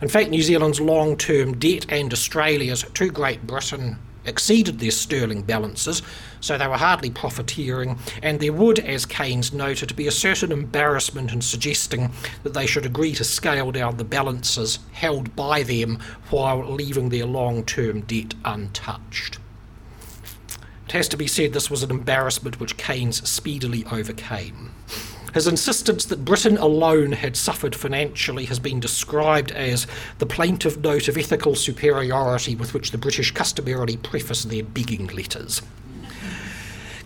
In 0.00 0.08
fact, 0.08 0.30
New 0.30 0.42
Zealand's 0.42 0.80
long 0.80 1.16
term 1.16 1.58
debt 1.58 1.86
and 1.88 2.12
Australia's 2.12 2.84
to 2.94 3.10
Great 3.10 3.46
Britain 3.46 3.98
exceeded 4.26 4.78
their 4.78 4.90
sterling 4.90 5.42
balances, 5.42 6.02
so 6.40 6.58
they 6.58 6.66
were 6.66 6.76
hardly 6.76 7.10
profiteering, 7.10 7.98
and 8.22 8.40
there 8.40 8.52
would, 8.52 8.78
as 8.80 9.06
Keynes 9.06 9.52
noted, 9.52 9.94
be 9.96 10.06
a 10.06 10.12
certain 10.12 10.52
embarrassment 10.52 11.32
in 11.32 11.40
suggesting 11.40 12.10
that 12.42 12.52
they 12.52 12.66
should 12.66 12.84
agree 12.84 13.14
to 13.14 13.24
scale 13.24 13.70
down 13.70 13.96
the 13.96 14.04
balances 14.04 14.80
held 14.92 15.34
by 15.36 15.62
them 15.62 15.98
while 16.30 16.68
leaving 16.70 17.08
their 17.08 17.26
long 17.26 17.64
term 17.64 18.00
debt 18.02 18.34
untouched. 18.44 19.38
It 20.86 20.92
has 20.92 21.08
to 21.08 21.16
be 21.16 21.26
said 21.26 21.52
this 21.52 21.70
was 21.70 21.82
an 21.82 21.90
embarrassment 21.90 22.60
which 22.60 22.76
Keynes 22.76 23.28
speedily 23.28 23.84
overcame. 23.90 24.72
His 25.36 25.46
insistence 25.46 26.06
that 26.06 26.24
Britain 26.24 26.56
alone 26.56 27.12
had 27.12 27.36
suffered 27.36 27.74
financially 27.76 28.46
has 28.46 28.58
been 28.58 28.80
described 28.80 29.50
as 29.50 29.86
the 30.16 30.24
plaintive 30.24 30.80
note 30.80 31.08
of 31.08 31.18
ethical 31.18 31.54
superiority 31.54 32.56
with 32.56 32.72
which 32.72 32.90
the 32.90 32.96
British 32.96 33.32
customarily 33.32 33.98
preface 33.98 34.44
their 34.44 34.62
begging 34.62 35.08
letters. 35.08 35.60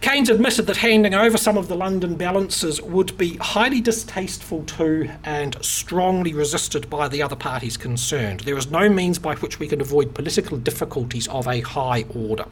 Keynes 0.01 0.29
admitted 0.29 0.69
that 0.69 0.77
handing 0.77 1.13
over 1.13 1.37
some 1.37 1.59
of 1.59 1.67
the 1.67 1.75
London 1.75 2.15
balances 2.15 2.81
would 2.81 3.19
be 3.19 3.37
highly 3.39 3.81
distasteful 3.81 4.63
to 4.63 5.11
and 5.25 5.57
strongly 5.61 6.33
resisted 6.33 6.89
by 6.89 7.09
the 7.09 7.23
other 7.23 7.35
parties 7.35 7.77
concerned. 7.77 8.41
There 8.41 8.57
is 8.57 8.71
no 8.71 8.89
means 8.89 9.19
by 9.19 9.35
which 9.35 9.59
we 9.59 9.67
can 9.67 9.81
avoid 9.81 10.15
political 10.15 10.57
difficulties 10.57 11.27
of 11.27 11.49
a 11.49 11.63
high 11.63 12.05
order. 12.15 12.45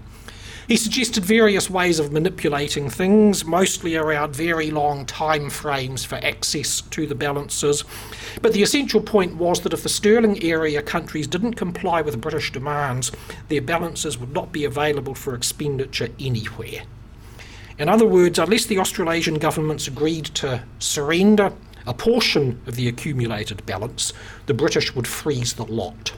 He 0.68 0.76
suggested 0.76 1.24
various 1.24 1.70
ways 1.70 1.98
of 1.98 2.12
manipulating 2.12 2.90
things, 2.90 3.42
mostly 3.42 3.96
around 3.96 4.36
very 4.36 4.70
long 4.70 5.06
time 5.06 5.48
frames 5.48 6.04
for 6.04 6.16
access 6.16 6.82
to 6.82 7.06
the 7.06 7.14
balances. 7.14 7.84
But 8.42 8.52
the 8.52 8.62
essential 8.62 9.00
point 9.00 9.36
was 9.36 9.62
that 9.62 9.72
if 9.72 9.82
the 9.82 9.88
sterling 9.88 10.42
area 10.44 10.82
countries 10.82 11.26
didn't 11.26 11.54
comply 11.54 12.02
with 12.02 12.20
British 12.20 12.52
demands, 12.52 13.10
their 13.48 13.62
balances 13.62 14.18
would 14.18 14.34
not 14.34 14.52
be 14.52 14.66
available 14.66 15.14
for 15.14 15.34
expenditure 15.34 16.10
anywhere. 16.20 16.82
In 17.78 17.88
other 17.88 18.06
words, 18.06 18.38
unless 18.38 18.66
the 18.66 18.78
Australasian 18.78 19.36
governments 19.36 19.88
agreed 19.88 20.26
to 20.26 20.64
surrender 20.80 21.54
a 21.86 21.94
portion 21.94 22.60
of 22.66 22.76
the 22.76 22.88
accumulated 22.88 23.64
balance, 23.64 24.12
the 24.44 24.52
British 24.52 24.94
would 24.94 25.06
freeze 25.06 25.54
the 25.54 25.64
lot. 25.64 26.12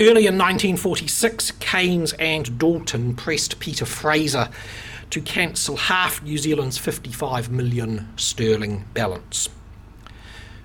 Early 0.00 0.28
in 0.28 0.38
1946, 0.38 1.50
Keynes 1.58 2.12
and 2.20 2.56
Dalton 2.56 3.16
pressed 3.16 3.58
Peter 3.58 3.84
Fraser 3.84 4.48
to 5.10 5.20
cancel 5.20 5.76
half 5.76 6.22
New 6.22 6.38
Zealand's 6.38 6.78
55 6.78 7.50
million 7.50 8.08
sterling 8.14 8.84
balance. 8.94 9.48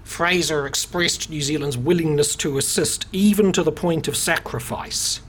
Fraser 0.04 0.68
expressed 0.68 1.32
New 1.32 1.42
Zealand's 1.42 1.80
willingness 1.80 2.36
to 2.36 2.60
assist 2.60 3.08
even 3.12 3.52
to 3.54 3.64
the 3.64 3.72
point 3.72 4.08
of 4.08 4.16
sacrifice, 4.16 5.20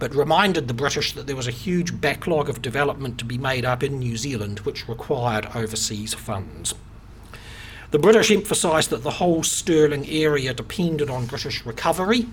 but 0.00 0.16
reminded 0.16 0.66
the 0.66 0.74
British 0.74 1.12
that 1.12 1.28
there 1.28 1.36
was 1.36 1.46
a 1.46 1.52
huge 1.52 2.00
backlog 2.00 2.48
of 2.48 2.60
development 2.60 3.18
to 3.18 3.24
be 3.24 3.38
made 3.38 3.64
up 3.64 3.84
in 3.84 4.00
New 4.00 4.16
Zealand 4.16 4.58
which 4.60 4.88
required 4.88 5.46
overseas 5.54 6.12
funds. 6.12 6.74
The 7.92 8.00
British 8.00 8.32
emphasised 8.32 8.90
that 8.90 9.04
the 9.04 9.10
whole 9.12 9.44
sterling 9.44 10.08
area 10.08 10.52
depended 10.52 11.08
on 11.08 11.26
British 11.26 11.64
recovery 11.64 12.26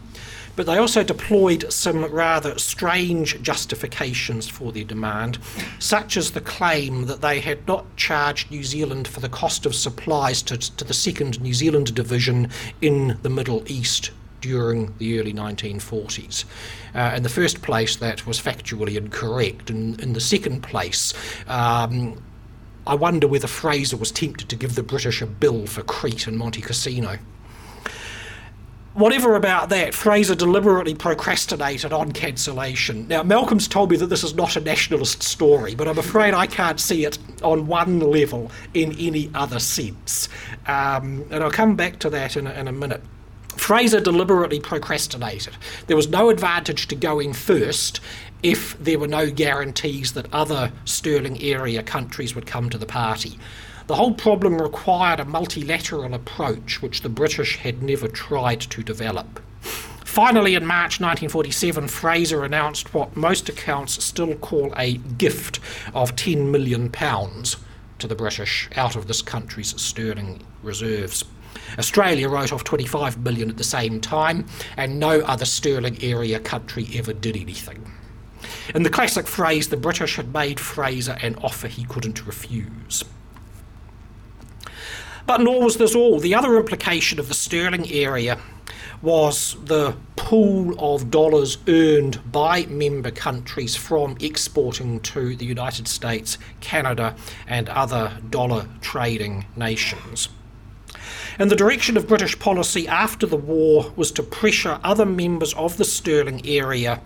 but 0.56 0.66
they 0.66 0.78
also 0.78 1.04
deployed 1.04 1.72
some 1.72 2.06
rather 2.06 2.58
strange 2.60 3.42
justifications 3.42 4.48
for 4.48 4.72
their 4.72 4.84
demand, 4.84 5.38
such 5.80 6.18
as 6.18 6.32
the 6.32 6.42
claim 6.42 7.06
that 7.06 7.22
they 7.22 7.40
had 7.40 7.68
not 7.68 7.96
charged 7.96 8.52
New 8.52 8.64
Zealand 8.64 9.08
for 9.08 9.20
the 9.20 9.30
cost 9.30 9.66
of 9.66 9.76
supplies 9.76 10.42
to, 10.44 10.58
to 10.58 10.84
the 10.84 10.94
second 10.94 11.42
New 11.42 11.54
Zealand 11.54 11.94
division 11.96 12.50
in 12.82 13.18
the 13.22 13.30
Middle 13.30 13.64
East 13.68 14.12
during 14.42 14.94
the 14.98 15.20
early 15.20 15.34
1940s. 15.34 16.46
Uh, 16.94 17.14
in 17.16 17.24
the 17.24 17.30
first 17.30 17.62
place, 17.62 17.96
that 17.98 18.26
was 18.26 18.40
factually 18.42 18.96
incorrect. 18.96 19.70
And 19.70 20.00
in 20.02 20.14
the 20.14 20.20
second 20.20 20.62
place, 20.62 21.14
um, 21.48 22.22
I 22.86 22.96
wonder 22.96 23.28
whether 23.28 23.48
Fraser 23.48 23.98
was 23.98 24.12
tempted 24.12 24.50
to 24.50 24.56
give 24.56 24.76
the 24.76 24.84
British 24.84 25.22
a 25.22 25.28
bill 25.28 25.68
for 25.68 25.84
Crete 25.84 26.28
and 26.28 26.38
Monte 26.38 26.62
Cassino 26.62 27.20
whatever 28.94 29.36
about 29.36 29.70
that, 29.70 29.94
Fraser 29.94 30.36
deliberately 30.36 30.96
procrastinated 30.96 31.94
on 31.94 32.12
cancellation. 32.12 33.08
Now, 33.08 33.24
Malcolm's 33.24 33.68
told 33.68 33.92
me 33.92 33.98
that 33.98 34.08
this 34.08 34.24
is 34.24 34.34
not 34.34 34.56
a 34.56 34.60
nationalist 34.60 35.24
story, 35.24 35.76
but 35.76 35.88
I'm 35.88 35.98
afraid 35.98 36.34
I 36.34 36.48
can't 36.48 36.80
see 36.80 37.06
it 37.06 37.18
on 37.42 37.68
one 37.68 38.00
level 38.00 38.52
in 38.74 38.96
any 39.00 39.30
other 39.34 39.60
sense. 39.60 40.30
Um, 40.68 41.26
and 41.32 41.44
I'll 41.44 41.52
come 41.52 41.76
back 41.76 42.00
to 42.00 42.10
that 42.10 42.36
in 42.36 42.48
a, 42.48 42.52
in 42.52 42.68
a 42.68 42.72
minute. 42.72 43.02
Fraser 43.58 44.00
deliberately 44.00 44.60
procrastinated. 44.60 45.56
There 45.88 45.98
was 45.98 46.10
no 46.10 46.30
advantage 46.30 46.88
to 46.88 46.96
going 46.96 47.34
first 47.34 48.00
if 48.44 48.78
there 48.80 48.98
were 48.98 49.08
no 49.08 49.30
guarantees 49.30 50.14
that 50.14 50.34
other 50.34 50.72
sterling 50.86 51.42
area 51.42 51.84
countries 51.84 52.34
would 52.34 52.48
come 52.48 52.70
to 52.70 52.78
the 52.78 52.86
party. 52.86 53.38
The 53.88 53.96
whole 53.96 54.14
problem 54.14 54.62
required 54.62 55.20
a 55.20 55.26
multilateral 55.26 56.14
approach 56.14 56.82
which 56.82 57.02
the 57.02 57.10
British 57.10 57.58
had 57.58 57.82
never 57.82 58.08
tried 58.08 58.62
to 58.62 58.84
develop. 58.84 59.42
Finally, 60.06 60.56
in 60.56 60.66
March 60.66 61.00
1947, 61.00 61.88
Fraser 61.88 62.44
announced 62.44 62.94
what 62.94 63.16
most 63.16 63.48
accounts 63.48 64.04
still 64.04 64.36
call 64.36 64.74
a 64.76 64.98
gift 64.98 65.60
of 65.94 66.16
£10 66.16 66.52
million 66.52 66.92
to 66.92 68.08
the 68.08 68.16
British 68.16 68.70
out 68.76 68.96
of 68.96 69.08
this 69.08 69.22
country's 69.22 69.80
sterling 69.82 70.42
reserves. 70.64 71.24
Australia 71.78 72.28
wrote 72.28 72.52
off 72.52 72.64
25 72.64 73.20
million 73.20 73.50
at 73.50 73.58
the 73.58 73.64
same 73.64 74.02
time, 74.02 74.46
and 74.76 75.00
no 75.00 75.22
other 75.22 75.46
sterling 75.46 75.98
area 76.04 76.40
country 76.40 76.88
ever 76.94 77.14
did 77.14 77.38
anything. 77.38 77.92
In 78.76 78.84
the 78.84 78.90
classic 78.90 79.28
phrase, 79.28 79.70
the 79.70 79.78
British 79.78 80.18
had 80.18 80.34
made 80.34 80.60
Fraser 80.60 81.18
an 81.22 81.36
offer 81.36 81.68
he 81.68 81.86
couldn't 81.86 82.26
refuse. 82.26 83.04
But 85.26 85.42
nor 85.42 85.64
was 85.64 85.78
this 85.78 85.96
all. 85.96 86.20
The 86.20 86.36
other 86.36 86.58
implication 86.58 87.20
of 87.20 87.28
the 87.28 87.34
sterling 87.34 87.92
area 87.92 88.40
was 89.02 89.58
the 89.66 89.96
pool 90.16 90.76
of 90.80 91.10
dollars 91.10 91.58
earned 91.68 92.32
by 92.32 92.66
member 92.68 93.12
countries 93.12 93.76
from 93.76 94.16
exporting 94.20 95.00
to 95.00 95.36
the 95.36 95.46
United 95.46 95.88
States, 95.88 96.38
Canada, 96.60 97.16
and 97.48 97.68
other 97.70 98.18
dollar 98.30 98.68
trading 98.82 99.46
nations. 99.56 100.30
And 101.40 101.50
the 101.50 101.56
direction 101.56 101.98
of 101.98 102.08
British 102.08 102.38
policy 102.38 102.88
after 102.88 103.26
the 103.26 103.38
war 103.38 103.92
was 103.96 104.12
to 104.12 104.24
pressure 104.24 104.80
other 104.84 105.06
members 105.06 105.54
of 105.56 105.78
the 105.78 105.86
sterling 105.86 106.46
area 106.46 107.02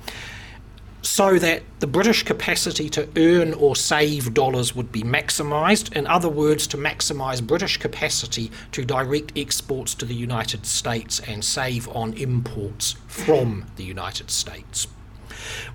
so 1.05 1.38
that 1.38 1.62
the 1.81 1.88
British 1.88 2.24
capacity 2.24 2.89
to 2.89 3.07
earn 3.15 3.53
or 3.53 3.75
save 3.75 4.33
dollars 4.33 4.75
would 4.75 4.91
be 4.91 5.03
maximised. 5.03 5.95
In 5.95 6.07
other 6.07 6.27
words, 6.27 6.65
to 6.67 6.77
maximise 6.77 7.45
British 7.45 7.77
capacity 7.77 8.51
to 8.71 8.83
direct 8.83 9.31
exports 9.38 9.93
to 9.95 10.05
the 10.05 10.15
United 10.15 10.65
States 10.65 11.19
and 11.19 11.45
save 11.45 11.88
on 11.89 12.13
imports 12.13 12.95
from 13.05 13.67
the 13.75 13.83
United 13.83 14.31
States. 14.31 14.88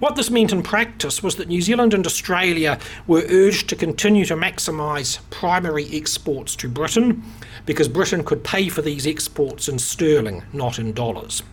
What 0.00 0.16
this 0.16 0.30
meant 0.30 0.50
in 0.50 0.64
practice 0.64 1.22
was 1.22 1.37
that 1.37 1.46
New 1.46 1.62
Zealand 1.62 1.94
and 1.94 2.04
Australia 2.04 2.80
were 3.06 3.25
urged 3.28 3.68
to 3.68 3.76
continue 3.76 4.25
to 4.25 4.34
maximise 4.34 5.20
primary 5.30 5.87
exports 5.92 6.56
to 6.56 6.68
Britain 6.68 7.22
because 7.66 7.87
Britain 7.87 8.25
could 8.25 8.42
pay 8.42 8.68
for 8.68 8.82
these 8.82 9.06
exports 9.06 9.68
in 9.68 9.78
sterling, 9.78 10.42
not 10.52 10.80
in 10.80 10.92
dollars. 10.92 11.44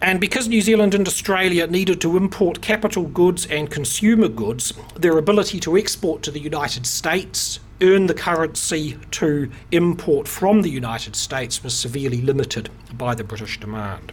And 0.00 0.20
because 0.20 0.46
New 0.46 0.60
Zealand 0.60 0.94
and 0.94 1.08
Australia 1.08 1.66
needed 1.66 2.00
to 2.02 2.16
import 2.16 2.62
capital 2.62 3.04
goods 3.04 3.46
and 3.46 3.68
consumer 3.68 4.28
goods, 4.28 4.72
their 4.94 5.18
ability 5.18 5.58
to 5.60 5.76
export 5.76 6.22
to 6.22 6.30
the 6.30 6.38
United 6.38 6.86
States, 6.86 7.58
earn 7.82 8.06
the 8.06 8.14
currency 8.14 8.96
to 9.10 9.50
import 9.72 10.28
from 10.28 10.62
the 10.62 10.70
United 10.70 11.16
States 11.16 11.64
was 11.64 11.74
severely 11.74 12.20
limited 12.20 12.70
by 12.92 13.14
the 13.14 13.24
British 13.24 13.58
demand. 13.58 14.12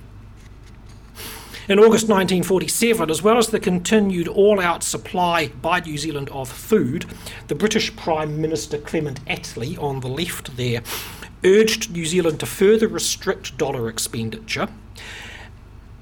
In 1.67 1.79
August 1.79 2.07
1947, 2.09 3.09
as 3.09 3.21
well 3.21 3.37
as 3.37 3.47
the 3.47 3.59
continued 3.59 4.27
all 4.27 4.59
out 4.59 4.83
supply 4.83 5.47
by 5.47 5.79
New 5.79 5.97
Zealand 5.97 6.29
of 6.29 6.49
food, 6.49 7.05
the 7.47 7.55
British 7.55 7.95
Prime 7.95 8.39
Minister 8.41 8.77
Clement 8.79 9.23
Attlee, 9.25 9.77
on 9.81 9.99
the 9.99 10.07
left 10.07 10.57
there, 10.57 10.81
urged 11.43 11.91
New 11.91 12.05
Zealand 12.05 12.39
to 12.39 12.45
further 12.47 12.87
restrict 12.87 13.57
dollar 13.57 13.87
expenditure 13.87 14.67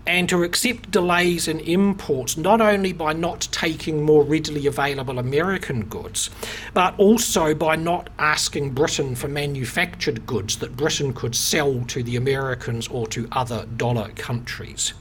and 0.05 0.27
to 0.29 0.43
accept 0.43 0.91
delays 0.91 1.47
in 1.47 1.59
imports 1.61 2.35
not 2.35 2.59
only 2.59 2.91
by 2.91 3.13
not 3.13 3.47
taking 3.51 4.03
more 4.03 4.23
readily 4.23 4.67
available 4.67 5.17
American 5.17 5.85
goods, 5.85 6.29
but 6.73 6.97
also 6.97 7.53
by 7.55 7.75
not 7.75 8.09
asking 8.19 8.71
Britain 8.71 9.15
for 9.15 9.27
manufactured 9.27 10.25
goods 10.25 10.57
that 10.57 10.75
Britain 10.75 11.13
could 11.13 11.35
sell 11.35 11.83
to 11.85 12.03
the 12.03 12.15
Americans 12.15 12.87
or 12.89 13.07
to 13.07 13.27
other 13.31 13.65
dollar 13.77 14.09
countries. 14.09 14.93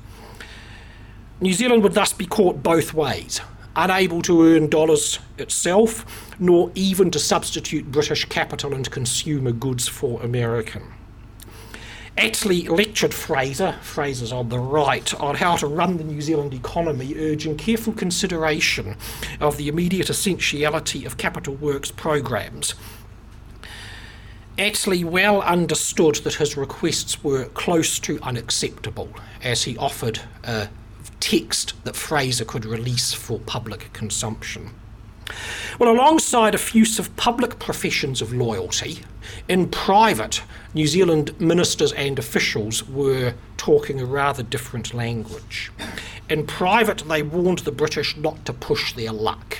New 1.40 1.52
Zealand 1.52 1.82
would 1.82 1.94
thus 1.94 2.12
be 2.12 2.26
caught 2.26 2.62
both 2.62 2.94
ways 2.94 3.40
unable 3.74 4.20
to 4.22 4.46
earn 4.46 4.68
dollars 4.68 5.18
itself, 5.38 6.36
nor 6.38 6.70
even 6.74 7.10
to 7.10 7.18
substitute 7.18 7.90
British 7.90 8.24
capital 8.26 8.74
and 8.74 8.90
consumer 8.90 9.52
goods 9.52 9.88
for 9.88 10.22
American. 10.22 10.82
Attlee 12.16 12.68
lectured 12.68 13.14
Fraser, 13.14 13.72
Fraser's 13.80 14.32
on 14.32 14.50
the 14.50 14.58
right, 14.58 15.12
on 15.18 15.34
how 15.34 15.56
to 15.56 15.66
run 15.66 15.96
the 15.96 16.04
New 16.04 16.20
Zealand 16.20 16.52
economy, 16.52 17.14
urging 17.16 17.56
careful 17.56 17.94
consideration 17.94 18.96
of 19.40 19.56
the 19.56 19.68
immediate 19.68 20.10
essentiality 20.10 21.06
of 21.06 21.16
capital 21.16 21.54
works 21.54 21.90
programs. 21.90 22.74
Attlee 24.58 25.04
well 25.04 25.40
understood 25.40 26.16
that 26.16 26.34
his 26.34 26.56
requests 26.56 27.24
were 27.24 27.46
close 27.46 27.98
to 28.00 28.20
unacceptable 28.22 29.08
as 29.42 29.62
he 29.62 29.78
offered 29.78 30.20
a 30.44 30.68
text 31.20 31.72
that 31.84 31.96
Fraser 31.96 32.44
could 32.44 32.66
release 32.66 33.14
for 33.14 33.38
public 33.38 33.90
consumption. 33.94 34.70
Well, 35.78 35.90
alongside 35.90 36.54
effusive 36.54 37.16
public 37.16 37.58
professions 37.58 38.20
of 38.20 38.34
loyalty, 38.34 38.98
in 39.48 39.70
private, 39.70 40.42
New 40.74 40.86
Zealand 40.86 41.38
ministers 41.38 41.92
and 41.92 42.18
officials 42.18 42.88
were 42.88 43.34
talking 43.58 44.00
a 44.00 44.06
rather 44.06 44.42
different 44.42 44.94
language. 44.94 45.70
In 46.30 46.46
private, 46.46 47.04
they 47.06 47.22
warned 47.22 47.58
the 47.60 47.72
British 47.72 48.16
not 48.16 48.46
to 48.46 48.54
push 48.54 48.94
their 48.94 49.12
luck, 49.12 49.58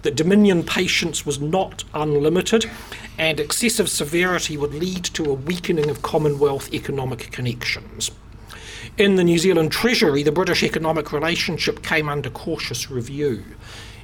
that 0.00 0.16
Dominion 0.16 0.62
patience 0.62 1.26
was 1.26 1.38
not 1.38 1.84
unlimited, 1.92 2.70
and 3.18 3.38
excessive 3.38 3.90
severity 3.90 4.56
would 4.56 4.72
lead 4.72 5.04
to 5.04 5.24
a 5.24 5.34
weakening 5.34 5.90
of 5.90 6.00
Commonwealth 6.00 6.72
economic 6.72 7.30
connections. 7.30 8.10
In 8.96 9.16
the 9.16 9.24
New 9.24 9.38
Zealand 9.38 9.72
Treasury, 9.72 10.22
the 10.22 10.32
British 10.32 10.62
economic 10.62 11.12
relationship 11.12 11.82
came 11.82 12.08
under 12.08 12.30
cautious 12.30 12.90
review. 12.90 13.44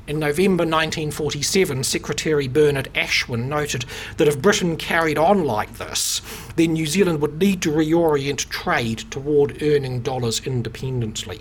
In 0.09 0.19
November 0.19 0.65
1947, 0.65 1.85
Secretary 1.85 2.49
Bernard 2.49 2.89
Ashwin 2.93 3.45
noted 3.45 3.85
that 4.17 4.27
if 4.27 4.43
Britain 4.43 4.77
carried 4.77 5.17
on 5.17 5.45
like 5.45 5.79
this, 5.79 6.21
then 6.57 6.73
New 6.73 6.87
Zealand 6.87 7.21
would 7.21 7.39
need 7.39 7.63
to 7.63 7.71
reorient 7.71 8.49
trade 8.49 9.05
toward 9.13 9.63
earning 9.63 10.01
dollars 10.01 10.45
independently. 10.45 11.41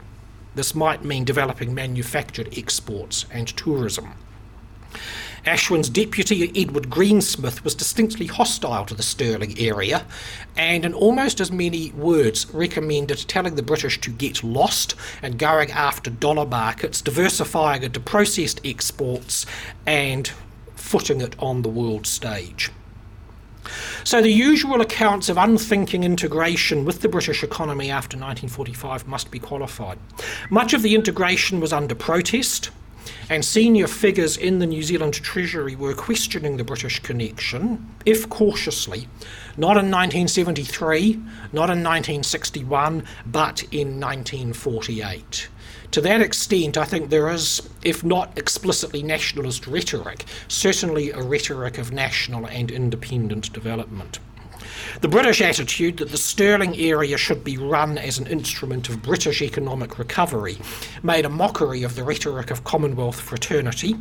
This 0.53 0.75
might 0.75 1.03
mean 1.03 1.23
developing 1.23 1.73
manufactured 1.73 2.55
exports 2.55 3.25
and 3.31 3.47
tourism. 3.47 4.13
Ashwin's 5.45 5.89
deputy, 5.89 6.51
Edward 6.55 6.89
Greensmith, 6.89 7.63
was 7.63 7.73
distinctly 7.73 8.27
hostile 8.27 8.85
to 8.85 8.93
the 8.93 9.01
sterling 9.01 9.57
area 9.57 10.05
and, 10.55 10.85
in 10.85 10.93
almost 10.93 11.41
as 11.41 11.51
many 11.51 11.91
words, 11.93 12.45
recommended 12.53 13.17
telling 13.27 13.55
the 13.55 13.63
British 13.63 13.99
to 14.01 14.11
get 14.11 14.43
lost 14.43 14.93
and 15.23 15.39
going 15.39 15.71
after 15.71 16.11
dollar 16.11 16.45
markets, 16.45 17.01
diversifying 17.01 17.81
into 17.81 17.99
processed 17.99 18.61
exports, 18.63 19.47
and 19.87 20.31
footing 20.75 21.21
it 21.21 21.35
on 21.39 21.63
the 21.63 21.69
world 21.69 22.05
stage. 22.05 22.69
So, 24.03 24.21
the 24.21 24.31
usual 24.31 24.81
accounts 24.81 25.29
of 25.29 25.37
unthinking 25.37 26.03
integration 26.03 26.85
with 26.85 27.01
the 27.01 27.09
British 27.09 27.43
economy 27.43 27.89
after 27.89 28.15
1945 28.15 29.07
must 29.07 29.31
be 29.31 29.39
qualified. 29.39 29.97
Much 30.49 30.73
of 30.73 30.81
the 30.81 30.95
integration 30.95 31.59
was 31.59 31.71
under 31.73 31.95
protest, 31.95 32.71
and 33.31 33.45
senior 33.45 33.87
figures 33.87 34.35
in 34.35 34.59
the 34.59 34.67
New 34.67 34.83
Zealand 34.83 35.13
Treasury 35.13 35.73
were 35.73 35.93
questioning 35.93 36.57
the 36.57 36.65
British 36.65 36.99
connection, 36.99 37.89
if 38.05 38.27
cautiously, 38.27 39.07
not 39.55 39.77
in 39.77 39.89
1973, 39.89 41.13
not 41.53 41.69
in 41.69 41.81
1961, 41.81 43.05
but 43.25 43.63
in 43.71 44.01
1948. 44.01 45.47
To 45.91 46.01
that 46.01 46.19
extent, 46.19 46.77
I 46.77 46.83
think 46.83 47.09
there 47.09 47.29
is, 47.29 47.69
if 47.85 48.03
not 48.03 48.37
explicitly 48.37 49.01
nationalist 49.01 49.65
rhetoric, 49.65 50.25
certainly 50.49 51.11
a 51.11 51.21
rhetoric 51.21 51.77
of 51.77 51.93
national 51.93 52.45
and 52.47 52.69
independent 52.69 53.53
development. 53.53 54.19
The 54.99 55.07
British 55.07 55.41
attitude 55.41 55.97
that 55.97 56.09
the 56.09 56.17
sterling 56.17 56.77
area 56.77 57.17
should 57.17 57.43
be 57.43 57.57
run 57.57 57.97
as 57.97 58.19
an 58.19 58.27
instrument 58.27 58.89
of 58.89 59.01
British 59.01 59.41
economic 59.41 59.97
recovery 59.97 60.57
made 61.01 61.25
a 61.25 61.29
mockery 61.29 61.83
of 61.83 61.95
the 61.95 62.03
rhetoric 62.03 62.51
of 62.51 62.65
Commonwealth 62.65 63.19
fraternity 63.19 63.95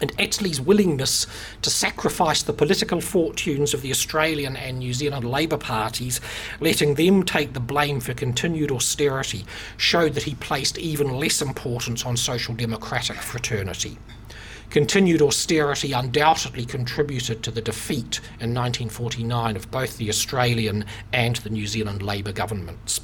and 0.00 0.12
Attlee's 0.18 0.60
willingness 0.60 1.26
to 1.62 1.70
sacrifice 1.70 2.42
the 2.42 2.52
political 2.52 3.00
fortunes 3.00 3.72
of 3.72 3.82
the 3.82 3.90
Australian 3.90 4.56
and 4.56 4.78
New 4.78 4.94
Zealand 4.94 5.24
Labour 5.24 5.58
parties, 5.58 6.20
letting 6.58 6.94
them 6.94 7.22
take 7.22 7.52
the 7.52 7.60
blame 7.60 8.00
for 8.00 8.14
continued 8.14 8.72
austerity, 8.72 9.44
showed 9.76 10.14
that 10.14 10.24
he 10.24 10.34
placed 10.34 10.78
even 10.78 11.18
less 11.18 11.40
importance 11.40 12.04
on 12.04 12.16
social 12.16 12.54
democratic 12.54 13.16
fraternity. 13.16 13.98
Continued 14.70 15.20
austerity 15.20 15.92
undoubtedly 15.92 16.64
contributed 16.64 17.42
to 17.42 17.50
the 17.50 17.60
defeat 17.60 18.20
in 18.38 18.54
1949 18.54 19.56
of 19.56 19.68
both 19.72 19.96
the 19.96 20.08
Australian 20.08 20.84
and 21.12 21.36
the 21.36 21.50
New 21.50 21.66
Zealand 21.66 22.02
Labour 22.02 22.30
governments. 22.30 23.00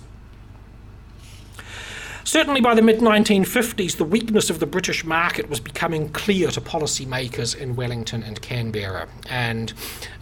Certainly 2.22 2.60
by 2.60 2.74
the 2.74 2.82
mid 2.82 2.98
1950s, 2.98 3.96
the 3.96 4.04
weakness 4.04 4.48
of 4.48 4.60
the 4.60 4.66
British 4.66 5.04
market 5.04 5.48
was 5.48 5.58
becoming 5.58 6.08
clear 6.10 6.50
to 6.50 6.60
policymakers 6.60 7.56
in 7.56 7.76
Wellington 7.76 8.22
and 8.22 8.40
Canberra. 8.42 9.08
And 9.28 9.72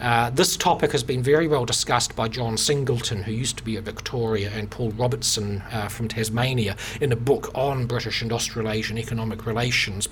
uh, 0.01 0.31
this 0.31 0.57
topic 0.57 0.93
has 0.93 1.03
been 1.03 1.23
very 1.23 1.49
well 1.49 1.65
discussed 1.65 2.15
by 2.17 2.29
John 2.29 2.57
Singleton, 2.57 3.23
who 3.23 3.33
used 3.33 3.57
to 3.59 3.65
be 3.65 3.77
at 3.77 3.85
Victoria, 3.85 4.51
and 4.51 4.71
Paul 4.71 4.93
Robertson 4.93 5.63
uh, 5.73 5.89
from 5.89 6.09
Tasmania 6.09 6.77
in 7.01 7.11
a 7.13 7.17
book 7.17 7.51
on 7.55 7.87
British 7.87 8.23
and 8.23 8.33
Australasian 8.33 8.97
economic 8.99 9.47
relations 9.47 10.09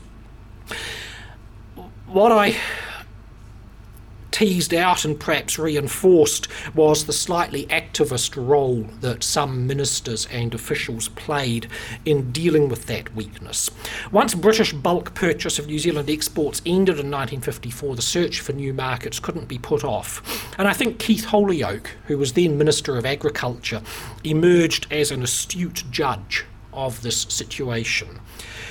what 2.13 2.31
I 2.31 2.57
teased 4.33 4.75
out 4.75 5.05
and 5.05 5.19
perhaps 5.19 5.59
reinforced 5.59 6.49
was 6.75 7.05
the 7.05 7.13
slightly 7.13 7.67
activist 7.67 8.35
role 8.37 8.83
that 9.01 9.23
some 9.23 9.67
ministers 9.67 10.27
and 10.27 10.55
officials 10.55 11.09
played 11.09 11.69
in 12.05 12.33
dealing 12.33 12.69
with 12.69 12.87
that 12.87 13.15
weakness. 13.15 13.71
Once 14.11 14.35
British 14.35 14.73
bulk 14.73 15.15
purchase 15.15 15.59
of 15.59 15.67
New 15.67 15.79
Zealand 15.79 16.11
exports 16.11 16.61
ended 16.67 16.97
in 16.97 17.11
1954, 17.11 17.97
the 17.97 18.03
search 18.03 18.41
for 18.41 18.53
new 18.53 18.75
markets 18.75 19.21
couldn't 19.21 19.49
be 19.49 19.59
put 19.59 19.85
off. 19.85 20.23
And 20.59 20.67
I 20.67 20.73
think 20.73 20.99
Keith 20.99 21.27
Holyoake, 21.27 21.89
who 22.07 22.19
was 22.19 22.33
then 22.33 22.59
Minister 22.59 22.97
of 22.97 23.07
Agriculture, 23.07 23.83
emerged 24.25 24.87
as 24.91 25.11
an 25.11 25.23
astute 25.23 25.85
judge 25.91 26.45
of 26.73 27.03
this 27.03 27.23
situation. 27.23 28.21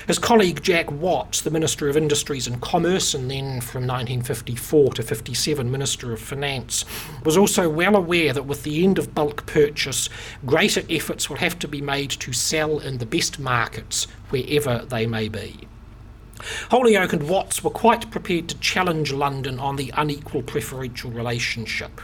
His 0.08 0.20
colleague 0.20 0.64
Jack 0.64 0.92
Watts, 0.92 1.42
the 1.42 1.52
Minister 1.52 1.88
of 1.88 1.96
Industries 1.96 2.48
and 2.48 2.60
Commerce, 2.62 3.14
and 3.14 3.30
then 3.30 3.62
from 3.62 3.88
1954 3.88 4.94
to 4.94 5.04
57 5.04 5.70
Minister 5.70 6.12
of 6.12 6.20
Finance, 6.20 6.86
was 7.24 7.38
also 7.38 7.70
well 7.70 7.96
aware 7.96 8.34
that 8.34 8.46
with 8.46 8.64
the 8.64 8.84
end 8.84 8.98
of 8.98 9.14
bulk 9.14 9.46
purchase, 9.46 10.10
greater 10.46 10.84
efforts 10.90 11.30
will 11.30 11.38
have 11.38 11.60
to 11.60 11.68
be 11.68 11.82
made 11.82 12.10
to 12.12 12.34
sell 12.34 12.80
in 12.80 12.98
the 12.98 13.06
best 13.06 13.40
markets 13.40 14.06
wherever 14.30 14.80
they 14.90 15.06
may 15.06 15.30
be. 15.30 15.68
Holyoake 16.70 17.14
and 17.14 17.30
Watts 17.30 17.64
were 17.64 17.70
quite 17.70 18.10
prepared 18.10 18.50
to 18.50 18.58
challenge 18.58 19.14
London 19.14 19.60
on 19.60 19.76
the 19.76 19.94
unequal 19.96 20.42
preferential 20.42 21.12
relationship. 21.12 22.02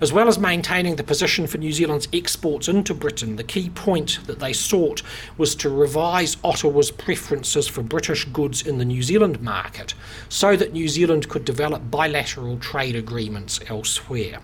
As 0.00 0.14
well 0.14 0.28
as 0.28 0.38
maintaining 0.38 0.96
the 0.96 1.04
position 1.04 1.46
for 1.46 1.58
New 1.58 1.72
Zealand's 1.72 2.08
exports 2.10 2.68
into 2.68 2.94
Britain, 2.94 3.36
the 3.36 3.44
key 3.44 3.68
point 3.68 4.20
that 4.24 4.38
they 4.38 4.54
sought 4.54 5.02
was 5.36 5.54
to 5.56 5.68
revise 5.68 6.38
Ottawa's 6.42 6.90
preferences 6.90 7.68
for 7.68 7.82
British 7.82 8.24
goods 8.24 8.66
in 8.66 8.78
the 8.78 8.86
New 8.86 9.02
Zealand 9.02 9.42
market 9.42 9.92
so 10.30 10.56
that 10.56 10.72
New 10.72 10.88
Zealand 10.88 11.28
could 11.28 11.44
develop 11.44 11.90
bilateral 11.90 12.56
trade 12.58 12.96
agreements 12.96 13.60
elsewhere. 13.68 14.40